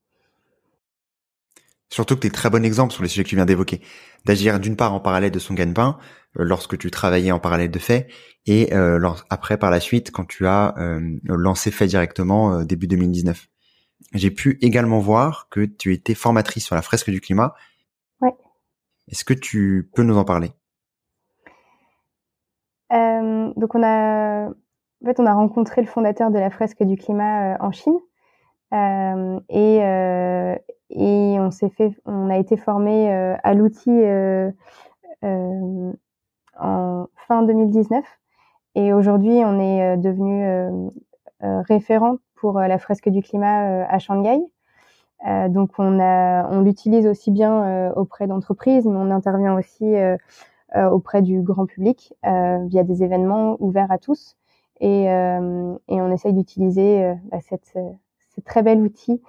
Surtout 1.97 2.13
que 2.13 2.19
tu 2.19 2.27
es 2.27 2.29
très 2.29 2.51
bon 2.51 2.63
exemple 2.63 2.93
sur 2.93 3.01
les 3.01 3.09
sujets 3.09 3.23
que 3.23 3.29
tu 3.29 3.35
viens 3.37 3.47
d'évoquer. 3.47 3.81
D'agir 4.23 4.59
d'une 4.59 4.75
part 4.75 4.93
en 4.93 4.99
parallèle 4.99 5.31
de 5.31 5.39
son 5.39 5.55
gagne-pain, 5.55 5.97
euh, 6.37 6.43
lorsque 6.43 6.77
tu 6.77 6.91
travaillais 6.91 7.31
en 7.31 7.39
parallèle 7.39 7.71
de 7.71 7.79
fait, 7.79 8.07
et 8.45 8.71
euh, 8.75 9.03
après 9.31 9.57
par 9.57 9.71
la 9.71 9.79
suite 9.79 10.11
quand 10.11 10.25
tu 10.25 10.45
as 10.45 10.75
euh, 10.77 11.17
lancé 11.23 11.71
fait 11.71 11.87
directement 11.87 12.63
début 12.63 12.85
2019. 12.85 13.47
J'ai 14.13 14.29
pu 14.29 14.59
également 14.61 14.99
voir 14.99 15.47
que 15.49 15.65
tu 15.65 15.91
étais 15.91 16.13
formatrice 16.13 16.65
sur 16.65 16.75
la 16.75 16.83
fresque 16.83 17.09
du 17.09 17.19
climat. 17.19 17.55
Ouais. 18.21 18.35
Est-ce 19.07 19.25
que 19.25 19.33
tu 19.33 19.89
peux 19.95 20.03
nous 20.03 20.19
en 20.19 20.23
parler? 20.23 20.51
Donc 22.91 23.73
on 23.73 23.81
a, 23.81 24.49
en 24.49 25.05
fait, 25.05 25.19
on 25.19 25.25
a 25.25 25.33
rencontré 25.33 25.81
le 25.81 25.87
fondateur 25.87 26.29
de 26.29 26.37
la 26.37 26.51
fresque 26.51 26.83
du 26.83 26.95
climat 26.95 27.57
en 27.59 27.71
Chine. 27.71 27.97
Euh, 28.73 29.39
et, 29.49 29.83
euh, 29.83 30.55
et 30.89 31.37
on 31.39 31.51
s'est 31.51 31.69
fait, 31.69 31.91
on 32.05 32.29
a 32.29 32.37
été 32.37 32.57
formé 32.57 33.13
euh, 33.13 33.35
à 33.43 33.53
l'outil 33.53 33.91
en 36.59 37.07
fin 37.15 37.43
2019. 37.43 38.05
Et 38.75 38.93
aujourd'hui, 38.93 39.41
on 39.43 39.59
est 39.59 39.97
devenu 39.97 40.91
référent 41.41 42.17
pour 42.35 42.59
la 42.59 42.77
fresque 42.77 43.09
du 43.09 43.21
climat 43.21 43.85
à 43.85 43.99
Shanghai. 43.99 44.39
Euh, 45.27 45.49
donc 45.49 45.71
on, 45.79 45.99
on 45.99 46.61
l'utilise 46.61 47.07
aussi 47.07 47.31
bien 47.31 47.63
euh, 47.63 47.93
auprès 47.95 48.27
d'entreprises, 48.27 48.85
mais 48.85 48.97
on 48.97 49.09
intervient 49.11 49.55
aussi 49.55 49.95
euh, 49.95 50.17
auprès 50.91 51.21
du 51.21 51.41
grand 51.41 51.65
public 51.65 52.13
via 52.23 52.83
des 52.83 53.03
événements 53.03 53.57
ouverts 53.59 53.91
à 53.91 53.97
tous. 53.97 54.35
Et, 54.79 55.05
et 55.05 56.01
on 56.01 56.11
essaye 56.11 56.33
d'utiliser 56.33 57.13
bah, 57.31 57.39
cette, 58.37 58.45
très 58.45 58.63
bel 58.63 58.79
outil 58.81 59.21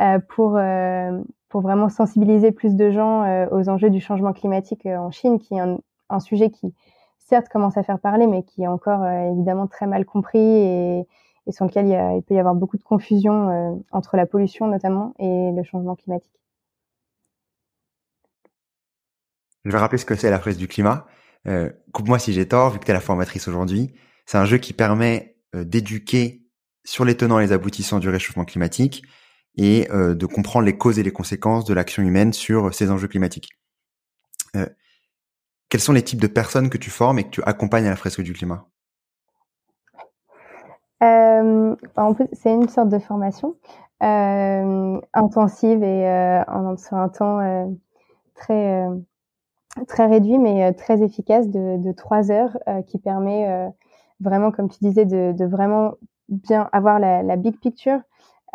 euh, 0.00 0.18
pour, 0.30 0.56
euh, 0.56 1.20
pour 1.48 1.60
vraiment 1.60 1.88
sensibiliser 1.88 2.52
plus 2.52 2.76
de 2.76 2.90
gens 2.90 3.24
euh, 3.24 3.46
aux 3.50 3.68
enjeux 3.68 3.90
du 3.90 4.00
changement 4.00 4.32
climatique 4.32 4.86
en 4.86 5.10
Chine, 5.10 5.38
qui 5.38 5.54
est 5.54 5.60
un, 5.60 6.20
sujet 6.20 6.50
qui, 6.50 6.72
certes, 7.18 7.48
commence 7.48 7.76
à 7.76 7.82
faire 7.82 7.98
parler, 7.98 8.26
mais 8.26 8.42
qui 8.42 8.62
est 8.62 8.68
encore 8.68 9.04
évidemment 9.04 9.66
très 9.66 9.86
mal 9.86 10.04
compris 10.04 10.38
et, 10.38 11.06
et 11.46 11.52
sur 11.52 11.64
lequel 11.64 11.86
il, 11.88 12.22
peut 12.22 12.34
y 12.34 12.38
avoir 12.38 12.54
beaucoup 12.54 12.76
de 12.76 12.84
confusion 12.84 13.82
entre 13.90 14.16
la 14.16 14.26
pollution 14.26 14.68
notamment 14.68 15.12
et 15.18 15.50
le 15.50 15.62
changement 15.64 15.96
climatique. 15.96 16.40
Je 19.64 19.72
vais 19.72 19.78
rappeler 19.78 19.98
ce 19.98 20.04
que 20.04 20.14
c'est 20.14 20.30
la 20.30 20.38
fresque 20.38 20.58
du 20.58 20.68
climat. 20.68 21.06
Coupe-moi 21.92 22.20
si 22.20 22.32
j'ai 22.32 22.46
tort, 22.46 22.70
vu 22.70 22.78
que 22.78 22.84
tu 22.84 22.92
es 22.92 22.94
la 22.94 23.00
formatrice 23.00 23.48
aujourd'hui. 23.48 23.92
C'est 24.24 24.38
un 24.38 24.44
jeu 24.44 24.58
qui 24.58 24.72
permet 24.72 25.36
d'éduquer 25.52 26.43
sur 26.84 27.04
les 27.04 27.16
tenants 27.16 27.38
et 27.38 27.46
les 27.46 27.52
aboutissants 27.52 27.98
du 27.98 28.08
réchauffement 28.08 28.44
climatique 28.44 29.02
et 29.56 29.88
euh, 29.90 30.14
de 30.14 30.26
comprendre 30.26 30.66
les 30.66 30.76
causes 30.76 30.98
et 30.98 31.02
les 31.02 31.12
conséquences 31.12 31.64
de 31.64 31.74
l'action 31.74 32.02
humaine 32.02 32.32
sur 32.32 32.74
ces 32.74 32.90
enjeux 32.90 33.08
climatiques. 33.08 33.50
Euh, 34.56 34.66
quels 35.68 35.80
sont 35.80 35.92
les 35.92 36.02
types 36.02 36.20
de 36.20 36.26
personnes 36.26 36.70
que 36.70 36.78
tu 36.78 36.90
formes 36.90 37.18
et 37.18 37.24
que 37.24 37.30
tu 37.30 37.42
accompagnes 37.44 37.86
à 37.86 37.90
la 37.90 37.96
fresque 37.96 38.20
du 38.20 38.32
climat? 38.32 38.66
Euh, 41.02 41.74
c'est 42.32 42.52
une 42.52 42.68
sorte 42.68 42.88
de 42.88 42.98
formation 42.98 43.56
euh, 44.02 45.00
intensive 45.12 45.82
et 45.82 46.08
euh, 46.08 46.44
en, 46.46 46.76
sur 46.76 46.96
un 46.96 47.08
temps 47.08 47.74
très 48.34 48.86
très 49.88 50.06
réduit 50.06 50.38
mais 50.38 50.72
très 50.74 51.02
efficace 51.02 51.48
de, 51.48 51.92
trois 51.92 52.30
heures 52.30 52.56
qui 52.86 52.98
permet 52.98 53.72
vraiment, 54.20 54.52
comme 54.52 54.68
tu 54.68 54.78
disais, 54.80 55.04
de, 55.04 55.32
de 55.32 55.44
vraiment 55.44 55.94
bien 56.28 56.68
avoir 56.72 56.98
la, 56.98 57.36
big 57.36 57.58
picture 57.58 58.00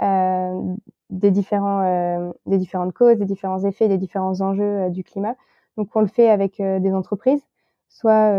euh, 0.02 0.76
des 1.10 1.32
différents 1.32 1.82
euh, 1.84 2.32
des 2.46 2.58
différentes 2.58 2.94
causes, 2.94 3.18
des 3.18 3.26
différents 3.26 3.64
effets, 3.64 3.88
des 3.88 3.98
différents 3.98 4.42
enjeux 4.42 4.64
euh, 4.64 4.90
du 4.90 5.04
climat. 5.04 5.36
Donc 5.78 5.90
on 5.96 6.02
le 6.02 6.08
fait 6.08 6.30
avec 6.30 6.60
euh, 6.60 6.80
des 6.80 6.94
entreprises, 6.94 7.42
soit 7.90 8.32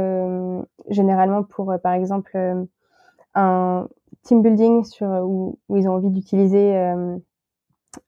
généralement 0.88 1.42
pour 1.42 1.74
par 1.82 1.92
exemple 1.92 2.38
un 3.34 3.88
team 4.22 4.42
building 4.42 4.84
sur 4.84 5.08
où, 5.08 5.58
ils 5.70 5.88
ont 5.88 5.94
envie 5.94 6.10
d'utiliser 6.10 6.76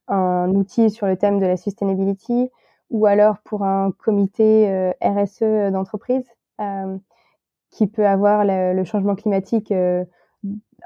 un 0.07 0.51
outil 0.55 0.89
sur 0.89 1.09
le 1.09 1.17
thème 1.17 1.41
de 1.41 1.47
la 1.47 1.57
sustainability, 1.57 2.49
ou 2.91 3.07
alors 3.07 3.39
pour 3.39 3.65
un 3.65 3.91
comité 3.91 4.93
RSE 5.03 5.73
d'entreprise 5.73 6.31
qui 7.71 7.89
peut 7.89 8.07
avoir 8.07 8.45
le, 8.45 8.73
le 8.73 8.85
changement 8.85 9.17
climatique 9.17 9.73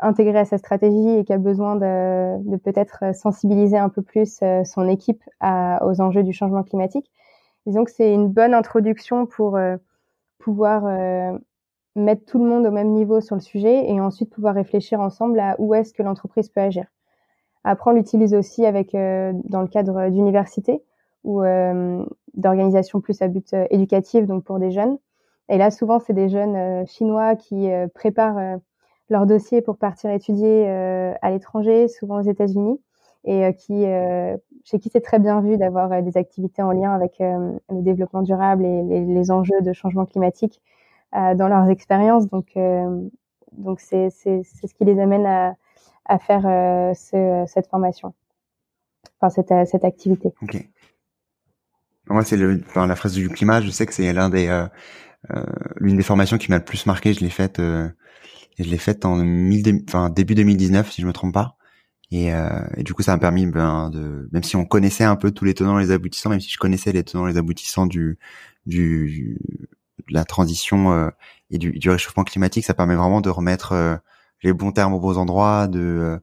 intégré 0.03 0.39
à 0.39 0.45
sa 0.45 0.59
stratégie 0.59 1.19
et 1.19 1.25
qui 1.25 1.33
a 1.33 1.39
besoin 1.39 1.77
de, 1.77 2.57
peut-être 2.59 3.15
sensibiliser 3.15 3.79
un 3.79 3.89
peu 3.89 4.03
plus 4.03 4.41
euh, 4.43 4.65
son 4.65 4.89
équipe 4.89 5.23
aux 5.43 6.01
enjeux 6.01 6.23
du 6.23 6.33
changement 6.33 6.63
climatique. 6.63 7.11
Disons 7.67 7.85
que 7.85 7.91
c'est 7.91 8.13
une 8.13 8.29
bonne 8.29 8.55
introduction 8.55 9.27
pour 9.27 9.57
euh, 9.57 9.77
pouvoir 10.39 10.85
euh, 10.87 11.37
mettre 11.97 12.25
tout 12.25 12.39
le 12.39 12.49
monde 12.49 12.67
au 12.67 12.71
même 12.71 12.93
niveau 12.93 13.21
sur 13.21 13.35
le 13.35 13.41
sujet 13.41 13.91
et 13.91 14.01
ensuite 14.01 14.31
pouvoir 14.31 14.55
réfléchir 14.55 15.01
ensemble 15.01 15.41
à 15.41 15.57
où 15.59 15.75
est-ce 15.75 15.93
que 15.93 16.03
l'entreprise 16.03 16.49
peut 16.49 16.61
agir. 16.61 16.87
Après, 17.65 17.91
on 17.91 17.95
l'utilise 17.95 18.33
aussi 18.35 18.65
avec 18.65 18.93
dans 18.93 19.61
le 19.61 19.67
cadre 19.67 20.09
d'université 20.09 20.85
ou 21.25 21.43
d'organisations 22.35 23.01
plus 23.01 23.21
à 23.23 23.27
but 23.27 23.57
éducatif, 23.71 24.25
donc 24.25 24.45
pour 24.45 24.61
des 24.61 24.71
jeunes. 24.71 24.99
Et 25.49 25.59
là, 25.59 25.73
souvent, 25.73 25.99
c'est 25.99 26.13
des 26.13 26.29
jeunes 26.29 26.87
chinois 26.87 27.35
qui 27.35 27.69
préparent 27.93 28.61
leur 29.09 29.27
dossier 29.27 29.63
pour 29.63 29.77
partir 29.77 30.11
étudier 30.11 30.69
euh, 30.69 31.13
à 31.23 31.31
l'étranger, 31.31 31.89
souvent 31.89 32.21
aux 32.21 32.29
États-Unis, 32.29 32.81
et 33.25 33.45
euh, 33.45 33.53
qui, 33.53 33.85
euh, 33.85 34.37
chez 34.65 34.79
qui 34.79 34.89
c'est 34.89 35.01
très 35.01 35.19
bien 35.19 35.41
vu 35.41 35.57
d'avoir 35.57 36.03
des 36.03 36.17
activités 36.17 36.63
en 36.63 36.73
lien 36.73 36.93
avec 36.93 37.19
le 37.21 37.83
développement 37.83 38.23
durable 38.23 38.65
et 38.65 38.83
les, 38.83 39.31
enjeux 39.31 39.61
de 39.61 39.73
changement 39.73 40.07
climatique 40.07 40.61
dans 41.13 41.49
leurs 41.49 41.71
expériences. 41.71 42.29
Donc, 42.29 42.59
donc 43.53 43.81
c'est, 43.81 44.11
ce 44.11 44.75
qui 44.75 44.85
les 44.85 45.01
amène 45.01 45.55
à, 46.05 46.19
faire 46.19 46.43
ce, 46.97 47.45
cette 47.47 47.69
formation, 47.69 48.13
enfin 49.21 49.31
cette, 49.31 49.69
cette 49.69 49.85
activité. 49.85 50.33
Ok. 50.43 50.69
Moi, 52.09 52.23
c'est 52.23 52.37
le, 52.37 52.61
enfin, 52.67 52.87
la 52.87 52.97
phrase 52.97 53.15
du 53.15 53.29
climat. 53.29 53.61
Je 53.61 53.71
sais 53.71 53.87
que 53.87 53.95
c'est 53.95 54.13
l'un 54.13 54.29
des, 54.29 54.67
l'une 55.77 55.97
des 55.97 56.03
formations 56.03 56.39
qui 56.39 56.51
m'a 56.51 56.59
le 56.59 56.65
plus 56.65 56.87
marqué. 56.87 57.13
Je 57.13 57.21
l'ai 57.21 57.31
faite 57.31 57.61
et 58.59 58.65
je 58.65 58.71
l'ai 58.71 58.79
faite 58.79 59.05
en 59.05 59.21
enfin, 59.89 60.11
début 60.11 60.35
2019 60.35 60.91
si 60.91 61.03
je 61.03 61.07
me 61.07 61.13
trompe 61.13 61.35
pas. 61.35 61.57
Et, 62.13 62.33
euh, 62.33 62.61
du 62.79 62.95
coup, 62.95 63.03
ça 63.03 63.13
m'a 63.13 63.19
permis, 63.19 63.47
ben, 63.47 63.91
de, 63.91 64.29
même 64.33 64.45
si 64.45 64.57
on 64.57 64.65
connaissait 64.65 65.05
un 65.05 65.17
peu 65.17 65.33
tous 65.33 65.45
les 65.45 65.55
tenants 65.55 65.79
et 65.79 65.85
les 65.85 65.91
aboutissants, 65.91 66.31
même 66.31 66.41
si 66.41 66.51
je 66.51 66.59
connaissais 66.59 66.93
les 66.93 67.03
tenants 67.03 67.27
et 67.27 67.33
les 67.33 67.39
aboutissants 67.39 67.87
du, 67.87 68.19
du, 68.65 69.39
de 70.09 70.15
la 70.15 70.25
transition 70.25 70.93
euh, 70.93 71.11
et 71.51 71.59
du, 71.59 71.73
du, 71.73 71.91
réchauffement 71.91 72.25
climatique, 72.25 72.65
ça 72.65 72.75
permet 72.75 72.95
vraiment 72.95 73.21
de 73.21 73.31
remettre 73.31 73.73
euh, 73.73 73.97
les 74.43 74.53
bons 74.53 74.73
termes 74.73 74.95
aux 74.95 75.01
bons 75.01 75.19
endroits, 75.19 75.69
de, 75.69 75.81
euh, 75.81 76.19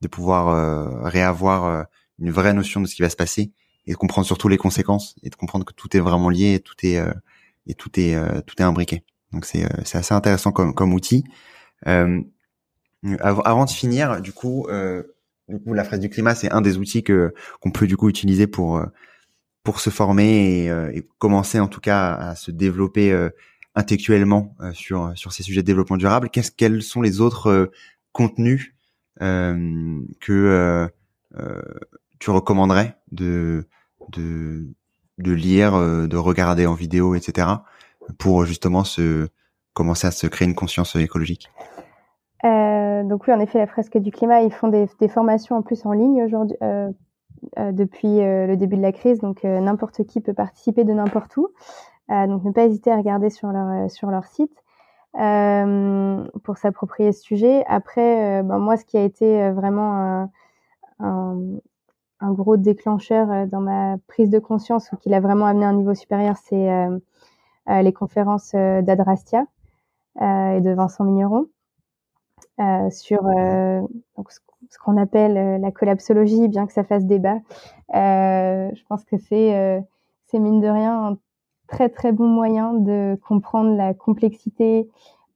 de 0.00 0.08
pouvoir 0.08 0.48
euh, 0.48 1.02
réavoir 1.08 1.86
une 2.18 2.30
vraie 2.30 2.54
notion 2.54 2.80
de 2.80 2.86
ce 2.86 2.94
qui 2.94 3.02
va 3.02 3.10
se 3.10 3.16
passer 3.16 3.52
et 3.86 3.92
de 3.92 3.96
comprendre 3.96 4.26
surtout 4.26 4.48
les 4.48 4.58
conséquences 4.58 5.16
et 5.22 5.30
de 5.30 5.34
comprendre 5.34 5.64
que 5.64 5.72
tout 5.72 5.94
est 5.96 6.00
vraiment 6.00 6.30
lié 6.30 6.54
et 6.54 6.60
tout 6.60 6.74
est 6.82 6.98
et 7.66 7.74
tout 7.74 7.90
est 7.98 8.16
tout 8.46 8.56
est 8.58 8.64
imbriqué. 8.64 9.04
Donc 9.32 9.44
c'est 9.44 9.66
c'est 9.84 9.98
assez 9.98 10.14
intéressant 10.14 10.52
comme 10.52 10.74
comme 10.74 10.92
outil. 10.92 11.24
Euh, 11.86 12.20
avant 13.20 13.64
de 13.64 13.70
finir, 13.70 14.20
du 14.20 14.32
coup, 14.32 14.66
euh, 14.68 15.02
du 15.48 15.60
coup, 15.60 15.74
la 15.74 15.84
fraise 15.84 16.00
du 16.00 16.10
climat, 16.10 16.34
c'est 16.34 16.50
un 16.50 16.60
des 16.60 16.76
outils 16.78 17.02
que 17.04 17.32
qu'on 17.60 17.70
peut 17.70 17.86
du 17.86 17.96
coup 17.96 18.08
utiliser 18.08 18.46
pour 18.46 18.78
euh, 18.78 18.86
pour 19.62 19.80
se 19.80 19.90
former 19.90 20.64
et, 20.64 20.70
euh, 20.70 20.90
et, 20.92 21.06
commencer 21.18 21.60
en 21.60 21.68
tout 21.68 21.80
cas 21.80 22.14
à 22.14 22.34
se 22.36 22.50
développer 22.50 23.12
euh, 23.12 23.30
intellectuellement 23.74 24.56
sur 24.72 25.12
sur 25.16 25.32
ces 25.32 25.42
sujets 25.42 25.62
de 25.62 25.66
développement 25.66 25.96
durable. 25.96 26.30
Qu'est-ce 26.30 26.50
quels 26.50 26.82
sont 26.82 27.02
les 27.02 27.20
autres 27.20 27.70
contenus 28.12 28.74
que 29.18 30.88
tu 32.18 32.30
recommanderais 32.30 32.96
de 33.12 33.68
de 34.10 34.66
de 35.18 35.32
lire, 35.32 35.72
de 36.08 36.16
regarder 36.16 36.66
en 36.66 36.74
vidéo, 36.74 37.14
etc. 37.14 37.48
pour 38.18 38.46
justement 38.46 38.84
se 38.84 39.28
commencer 39.76 40.06
à 40.06 40.10
se 40.10 40.26
créer 40.26 40.48
une 40.48 40.54
conscience 40.54 40.96
écologique 40.96 41.50
euh, 42.44 43.02
donc 43.04 43.26
oui, 43.26 43.34
en 43.34 43.40
effet, 43.40 43.58
la 43.58 43.66
fresque 43.66 43.98
du 43.98 44.10
climat, 44.10 44.42
ils 44.42 44.52
font 44.52 44.68
des, 44.68 44.88
formations 45.08 45.56
en 45.56 45.62
plus 45.62 45.84
en 45.86 45.92
ligne 45.92 46.22
aujourd'hui 46.22 46.56
euh, 46.62 46.90
euh, 47.58 47.72
depuis 47.72 48.18
le 48.18 48.54
début 48.56 48.76
de 48.76 48.82
la 48.82 48.92
crise, 48.92 49.20
donc 49.20 49.44
n'importe 49.44 50.04
qui 50.04 50.20
peut 50.20 50.34
participer 50.34 50.84
de 50.84 50.92
n'importe 50.92 51.36
où. 51.36 51.48
donc 52.08 52.44
ne 52.44 52.52
pas 52.52 52.64
hésiter 52.64 52.90
à 52.90 52.96
regarder 52.96 53.30
sur 53.30 53.48
leur 53.48 53.90
sur 53.90 54.10
leur 54.10 54.26
site 54.26 54.52
pour 55.12 56.58
s'approprier 56.58 57.12
ce 57.12 57.22
sujet. 57.22 57.64
Après, 57.66 58.42
ben, 58.42 58.58
moi, 58.58 58.76
ce 58.76 58.84
qui 58.84 58.96
a 58.96 59.02
été 59.02 59.50
vraiment 59.50 60.28
un, 61.00 61.58
un 62.20 62.32
gros 62.32 62.56
déclencheur 62.56 63.46
dans 63.46 63.60
ma 63.60 63.96
prise 64.08 64.30
de 64.30 64.38
conscience 64.38 64.92
ou 64.92 64.96
qui 64.96 65.08
l'a 65.08 65.20
vraiment 65.20 65.46
amené 65.46 65.64
à 65.64 65.68
un 65.68 65.74
niveau 65.74 65.94
supérieur, 65.94 66.36
c'est 66.36 66.68
les 67.68 67.92
conférences 67.92 68.52
d'Adrastia 68.52 69.46
et 70.20 70.60
de 70.60 70.74
Vincent 70.74 71.04
Migneron. 71.04 71.46
Euh, 72.58 72.88
sur 72.90 73.26
euh, 73.26 73.82
donc, 74.16 74.32
ce 74.32 74.78
qu'on 74.78 74.96
appelle 74.96 75.60
la 75.60 75.70
collapsologie, 75.70 76.48
bien 76.48 76.66
que 76.66 76.72
ça 76.72 76.84
fasse 76.84 77.04
débat. 77.04 77.38
je 77.92 78.82
pense 78.88 79.04
que 79.04 79.16
c'est 79.18 79.84
c'est 80.26 80.38
mine 80.38 80.60
de 80.60 80.68
rien 80.68 81.06
un 81.06 81.18
très 81.68 81.88
très 81.88 82.12
bon 82.12 82.26
moyen 82.26 82.72
de 82.72 83.18
comprendre 83.26 83.76
la 83.76 83.94
complexité, 83.94 84.88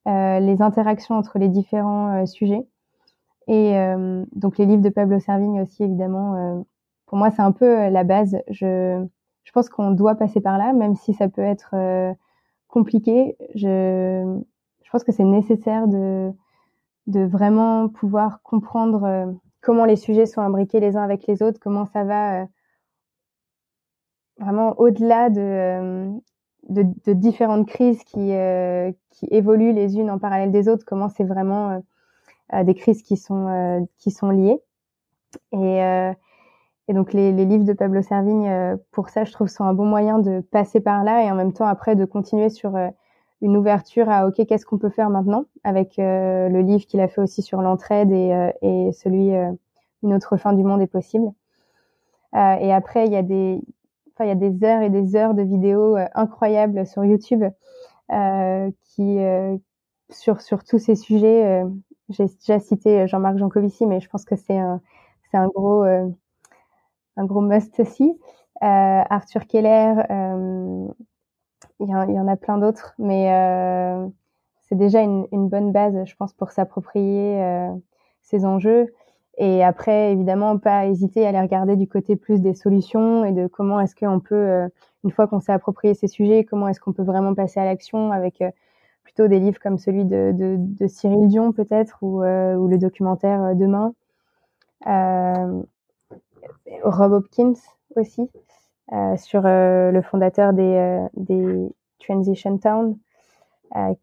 les 0.06 0.62
interactions 0.62 1.14
entre 1.16 1.38
les 1.38 1.48
différents 1.48 2.26
sujets. 2.26 2.66
Et 3.46 3.74
donc 4.34 4.58
les 4.58 4.66
livres 4.66 4.82
de 4.82 4.88
Pablo 4.88 5.20
Servigne 5.20 5.60
aussi, 5.60 5.84
évidemment, 5.84 6.64
pour 7.06 7.18
moi, 7.18 7.30
c'est 7.30 7.42
un 7.42 7.52
peu 7.52 7.88
la 7.88 8.02
base. 8.02 8.38
Je, 8.48 9.04
je 9.44 9.52
pense 9.52 9.68
qu'on 9.68 9.90
doit 9.90 10.14
passer 10.16 10.40
par 10.40 10.58
là, 10.58 10.72
même 10.72 10.96
si 10.96 11.14
ça 11.14 11.28
peut 11.28 11.42
être 11.42 11.74
compliqué. 12.66 13.36
Je, 13.54 14.40
je 14.90 14.92
pense 14.92 15.04
que 15.04 15.12
c'est 15.12 15.22
nécessaire 15.22 15.86
de, 15.86 16.32
de 17.06 17.20
vraiment 17.20 17.88
pouvoir 17.88 18.42
comprendre 18.42 19.04
euh, 19.04 19.26
comment 19.60 19.84
les 19.84 19.94
sujets 19.94 20.26
sont 20.26 20.40
imbriqués 20.40 20.80
les 20.80 20.96
uns 20.96 21.04
avec 21.04 21.28
les 21.28 21.44
autres, 21.44 21.60
comment 21.60 21.86
ça 21.86 22.02
va 22.02 22.42
euh, 22.42 22.46
vraiment 24.40 24.74
au-delà 24.80 25.30
de, 25.30 25.40
euh, 25.40 26.10
de, 26.70 26.84
de, 27.06 27.12
différentes 27.12 27.68
crises 27.68 28.02
qui, 28.02 28.32
qui 29.10 29.28
évoluent 29.30 29.72
les 29.72 29.96
unes 29.96 30.10
en 30.10 30.18
parallèle 30.18 30.50
des 30.50 30.68
autres, 30.68 30.84
comment 30.84 31.08
c'est 31.08 31.22
vraiment 31.22 31.80
des 32.64 32.74
crises 32.74 33.02
qui 33.02 33.16
sont, 33.16 33.86
qui 33.96 34.10
sont 34.10 34.30
liées. 34.30 34.58
Et, 35.52 35.78
et 36.88 36.94
donc 36.94 37.12
les, 37.12 37.30
les, 37.30 37.44
livres 37.44 37.64
de 37.64 37.74
Pablo 37.74 38.02
Servigne, 38.02 38.76
pour 38.90 39.10
ça, 39.10 39.22
je 39.22 39.30
trouve, 39.30 39.46
sont 39.46 39.62
un 39.62 39.74
bon 39.74 39.84
moyen 39.84 40.18
de 40.18 40.40
passer 40.40 40.80
par 40.80 41.04
là 41.04 41.22
et 41.22 41.30
en 41.30 41.36
même 41.36 41.52
temps 41.52 41.66
après 41.66 41.94
de 41.94 42.04
continuer 42.04 42.48
sur 42.48 42.76
une 43.42 43.56
ouverture 43.56 44.08
à 44.08 44.26
OK, 44.26 44.44
qu'est-ce 44.46 44.66
qu'on 44.66 44.78
peut 44.78 44.90
faire 44.90 45.10
maintenant 45.10 45.44
avec 45.64 45.98
euh, 45.98 46.48
le 46.48 46.60
livre 46.60 46.86
qu'il 46.86 47.00
a 47.00 47.08
fait 47.08 47.20
aussi 47.20 47.42
sur 47.42 47.62
l'entraide 47.62 48.10
et, 48.12 48.32
euh, 48.32 48.50
et 48.62 48.92
celui 48.92 49.34
euh, 49.34 49.50
Une 50.02 50.14
autre 50.14 50.36
fin 50.36 50.52
du 50.52 50.62
monde 50.62 50.82
est 50.82 50.86
possible. 50.86 51.32
et 52.34 52.72
après, 52.72 53.06
il 53.06 53.12
y 53.12 53.16
a 53.16 53.22
des, 53.22 53.60
il 54.20 54.26
y 54.26 54.30
a 54.30 54.34
des 54.34 54.64
heures 54.64 54.82
et 54.82 54.90
des 54.90 55.16
heures 55.16 55.34
de 55.34 55.42
vidéos 55.42 55.96
incroyables 56.14 56.86
sur 56.86 57.04
YouTube 57.04 57.44
qui 58.82 59.18
sur 60.10 60.40
sur 60.40 60.64
tous 60.64 60.78
ces 60.78 60.94
sujets. 60.94 61.64
J'ai 62.10 62.26
déjà 62.26 62.58
cité 62.58 63.06
Jean-Marc 63.08 63.38
Jancovici, 63.38 63.86
mais 63.86 64.00
je 64.00 64.08
pense 64.08 64.24
que 64.24 64.36
c'est 64.36 64.58
un 64.58 64.80
c'est 65.30 65.38
un 65.38 65.48
gros 65.48 65.84
un 65.84 67.24
gros 67.24 67.40
must 67.40 67.80
aussi. 67.80 68.12
Arthur 68.60 69.46
Keller, 69.46 69.94
il 71.80 71.88
y, 71.88 71.94
en, 71.94 72.28
a 72.28 72.36
plein 72.36 72.58
d'autres, 72.58 72.94
mais 72.98 73.32
euh, 73.32 74.06
c'est 74.68 74.76
déjà 74.76 75.00
une, 75.00 75.26
bonne 75.48 75.72
base, 75.72 75.96
je 76.04 76.14
pense, 76.14 76.32
pour 76.34 76.50
s'approprier 76.50 77.42
euh, 77.42 77.72
ces 78.22 78.44
enjeux. 78.44 78.92
Et 79.38 79.64
après, 79.64 80.12
évidemment, 80.12 80.58
pas 80.58 80.86
hésiter 80.86 81.24
à 81.24 81.30
aller 81.30 81.40
regarder 81.40 81.76
du 81.76 81.88
côté 81.88 82.16
plus 82.16 82.40
des 82.40 82.52
solutions 82.54 83.24
et 83.24 83.32
de 83.32 83.46
comment 83.46 83.80
est-ce 83.80 83.94
qu'on 83.94 84.20
peut, 84.20 84.34
euh, 84.34 84.68
une 85.04 85.10
fois 85.10 85.26
qu'on 85.26 85.40
s'est 85.40 85.52
approprié 85.52 85.94
ces 85.94 86.08
sujets, 86.08 86.44
comment 86.44 86.68
est-ce 86.68 86.80
qu'on 86.80 86.92
peut 86.92 87.02
vraiment 87.02 87.34
passer 87.34 87.58
à 87.60 87.64
l'action 87.64 88.12
avec 88.12 88.44
plutôt 89.02 89.26
des 89.26 89.40
livres 89.40 89.58
comme 89.58 89.78
celui 89.78 90.04
de, 90.04 90.32
de, 90.36 90.86
Cyril 90.86 91.28
Dion 91.28 91.52
peut-être 91.52 91.98
ou, 92.02 92.18
ou, 92.18 92.68
le 92.68 92.76
documentaire 92.76 93.56
Demain. 93.56 93.94
Rob 96.84 97.12
Hopkins 97.12 97.54
aussi. 97.96 98.28
Euh, 98.92 99.16
sur 99.16 99.46
euh, 99.46 99.92
le 99.92 100.02
fondateur 100.02 100.52
des, 100.52 100.62
euh, 100.62 101.06
des 101.16 101.68
Transition 102.00 102.58
Town, 102.58 102.96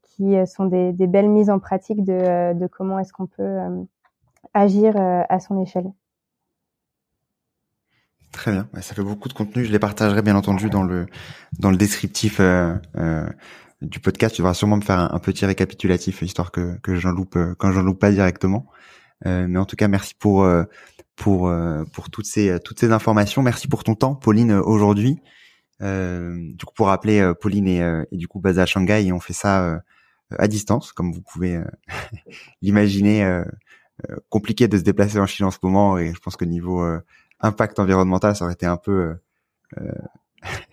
qui 0.01 0.35
sont 0.45 0.65
des, 0.65 0.93
des, 0.93 1.07
belles 1.07 1.27
mises 1.27 1.49
en 1.49 1.59
pratique 1.59 2.05
de, 2.05 2.53
de 2.53 2.67
comment 2.67 2.99
est-ce 2.99 3.11
qu'on 3.11 3.27
peut 3.27 3.57
agir 4.53 4.95
à 4.95 5.39
son 5.41 5.61
échelle. 5.61 5.91
Très 8.37 8.51
bien, 8.51 8.67
ça 8.81 8.93
fait 8.93 9.01
beaucoup 9.01 9.29
de 9.29 9.33
contenu. 9.33 9.65
Je 9.65 9.71
les 9.71 9.79
partagerai 9.79 10.21
bien 10.21 10.35
entendu 10.35 10.69
dans 10.69 10.83
le 10.83 11.07
dans 11.57 11.71
le 11.71 11.75
descriptif 11.77 12.39
euh, 12.39 12.75
euh, 12.95 13.27
du 13.81 13.99
podcast. 13.99 14.35
Tu 14.35 14.41
devras 14.41 14.53
sûrement 14.53 14.77
me 14.77 14.83
faire 14.83 14.99
un, 14.99 15.19
petit 15.19 15.43
récapitulatif 15.45 16.21
histoire 16.21 16.51
que 16.51 16.77
que 16.83 16.95
j'en 16.95 17.09
loupe 17.09 17.37
quand 17.57 17.71
j'en 17.71 17.81
loupe 17.81 17.99
pas 17.99 18.11
directement. 18.11 18.67
Euh, 19.25 19.47
mais 19.49 19.57
en 19.57 19.65
tout 19.65 19.75
cas, 19.75 19.87
merci 19.87 20.13
pour 20.13 20.47
pour 21.17 21.49
euh, 21.49 21.83
pour 21.93 22.09
toutes 22.09 22.27
ces 22.27 22.59
toutes 22.63 22.79
ces 22.79 22.91
informations. 22.93 23.41
Merci 23.41 23.67
pour 23.67 23.83
ton 23.83 23.95
temps, 23.95 24.15
Pauline, 24.15 24.53
aujourd'hui. 24.53 25.19
Euh, 25.81 26.53
du 26.53 26.65
coup, 26.65 26.73
pour 26.73 26.87
rappeler, 26.87 27.33
Pauline 27.41 27.67
est, 27.67 28.15
du 28.15 28.27
coup 28.29 28.39
basée 28.39 28.61
à 28.61 28.65
Shanghai 28.65 29.05
et 29.05 29.11
on 29.11 29.19
fait 29.19 29.33
ça 29.33 29.81
à 30.37 30.47
distance, 30.47 30.93
comme 30.93 31.11
vous 31.11 31.21
pouvez 31.21 31.59
l'imaginer. 32.61 33.43
compliqué 34.29 34.67
de 34.67 34.77
se 34.77 34.83
déplacer 34.83 35.19
en 35.19 35.25
Chine 35.25 35.45
en 35.47 35.51
ce 35.51 35.57
moment 35.63 35.97
et 35.97 36.13
je 36.13 36.19
pense 36.19 36.37
que 36.37 36.45
niveau 36.45 36.85
impact 37.39 37.79
environnemental, 37.79 38.35
ça 38.35 38.45
aurait 38.45 38.53
été 38.53 38.65
un 38.65 38.77
peu 38.77 39.15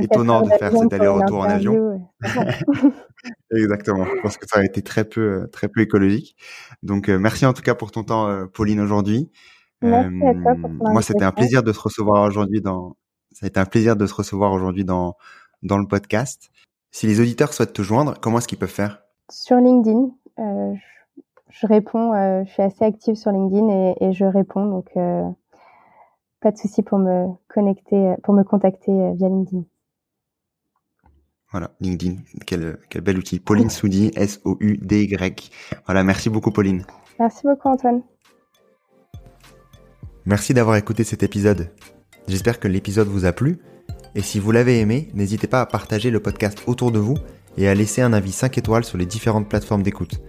étonnant 0.00 0.42
de 0.42 0.50
faire 0.50 0.76
cet 0.76 0.92
aller-retour 0.92 1.38
en 1.38 1.44
avion. 1.44 2.00
Exactement. 3.54 4.04
Je 4.04 4.20
pense 4.22 4.36
que 4.36 4.46
ça 4.46 4.60
a 4.60 4.64
été 4.64 4.82
très 4.82 5.04
peu, 5.04 5.48
très 5.52 5.68
peu 5.68 5.80
écologique. 5.80 6.36
Donc, 6.82 7.08
euh, 7.08 7.18
merci 7.18 7.46
en 7.46 7.52
tout 7.52 7.62
cas 7.62 7.74
pour 7.74 7.90
ton 7.90 8.04
temps, 8.04 8.28
euh, 8.28 8.46
Pauline, 8.46 8.80
aujourd'hui. 8.80 9.30
Euh, 9.84 10.08
moi, 10.10 11.02
c'était 11.02 11.24
un 11.24 11.32
plaisir 11.32 11.62
de 11.62 11.72
se 11.72 11.80
recevoir 11.80 12.22
aujourd'hui 12.22 12.60
dans. 12.60 12.96
Ça 13.32 13.46
a 13.46 13.48
été 13.48 13.58
un 13.58 13.64
plaisir 13.64 13.96
de 13.96 14.06
se 14.06 14.14
recevoir 14.14 14.52
aujourd'hui 14.52 14.84
dans 14.84 15.16
dans 15.62 15.78
le 15.78 15.86
podcast. 15.86 16.50
Si 16.90 17.06
les 17.06 17.20
auditeurs 17.20 17.52
souhaitent 17.52 17.72
te 17.72 17.82
joindre, 17.82 18.14
comment 18.20 18.38
est-ce 18.38 18.46
qu'ils 18.48 18.58
peuvent 18.58 18.68
faire? 18.68 19.02
Sur 19.30 19.56
LinkedIn, 19.56 20.10
je, 20.38 20.74
je, 21.48 21.66
réponds. 21.66 22.12
je 22.44 22.50
suis 22.50 22.62
assez 22.62 22.84
active 22.84 23.14
sur 23.14 23.32
LinkedIn 23.32 23.68
et, 23.68 23.94
et 24.00 24.12
je 24.12 24.24
réponds. 24.24 24.66
Donc, 24.66 24.90
pas 26.42 26.50
de 26.50 26.58
souci 26.58 26.82
pour 26.82 26.98
me 26.98 27.28
connecter, 27.48 28.14
pour 28.24 28.34
me 28.34 28.42
contacter 28.42 28.92
via 29.14 29.28
LinkedIn. 29.28 29.64
Voilà, 31.52 31.70
LinkedIn, 31.80 32.16
quel, 32.46 32.78
quel 32.88 33.02
bel 33.02 33.18
outil. 33.18 33.38
Pauline 33.38 33.70
Soudi, 33.70 34.10
S-O-U-D-Y. 34.16 35.50
Voilà, 35.86 36.02
merci 36.02 36.30
beaucoup 36.30 36.50
Pauline. 36.50 36.84
Merci 37.18 37.42
beaucoup 37.46 37.68
Antoine. 37.68 38.02
Merci 40.24 40.54
d'avoir 40.54 40.76
écouté 40.76 41.04
cet 41.04 41.22
épisode. 41.22 41.70
J'espère 42.26 42.58
que 42.58 42.68
l'épisode 42.68 43.08
vous 43.08 43.26
a 43.26 43.32
plu. 43.32 43.58
Et 44.14 44.22
si 44.22 44.38
vous 44.38 44.50
l'avez 44.50 44.80
aimé, 44.80 45.08
n'hésitez 45.14 45.46
pas 45.46 45.60
à 45.60 45.66
partager 45.66 46.10
le 46.10 46.20
podcast 46.20 46.62
autour 46.66 46.90
de 46.90 46.98
vous 46.98 47.16
et 47.56 47.68
à 47.68 47.74
laisser 47.74 48.02
un 48.02 48.12
avis 48.12 48.32
5 48.32 48.56
étoiles 48.58 48.84
sur 48.84 48.98
les 48.98 49.06
différentes 49.06 49.48
plateformes 49.48 49.82
d'écoute. 49.82 50.20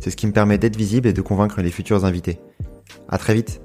C'est 0.00 0.10
ce 0.10 0.16
qui 0.16 0.26
me 0.26 0.32
permet 0.32 0.58
d'être 0.58 0.76
visible 0.76 1.08
et 1.08 1.12
de 1.12 1.22
convaincre 1.22 1.62
les 1.62 1.70
futurs 1.70 2.04
invités. 2.04 2.38
À 3.08 3.18
très 3.18 3.34
vite 3.34 3.60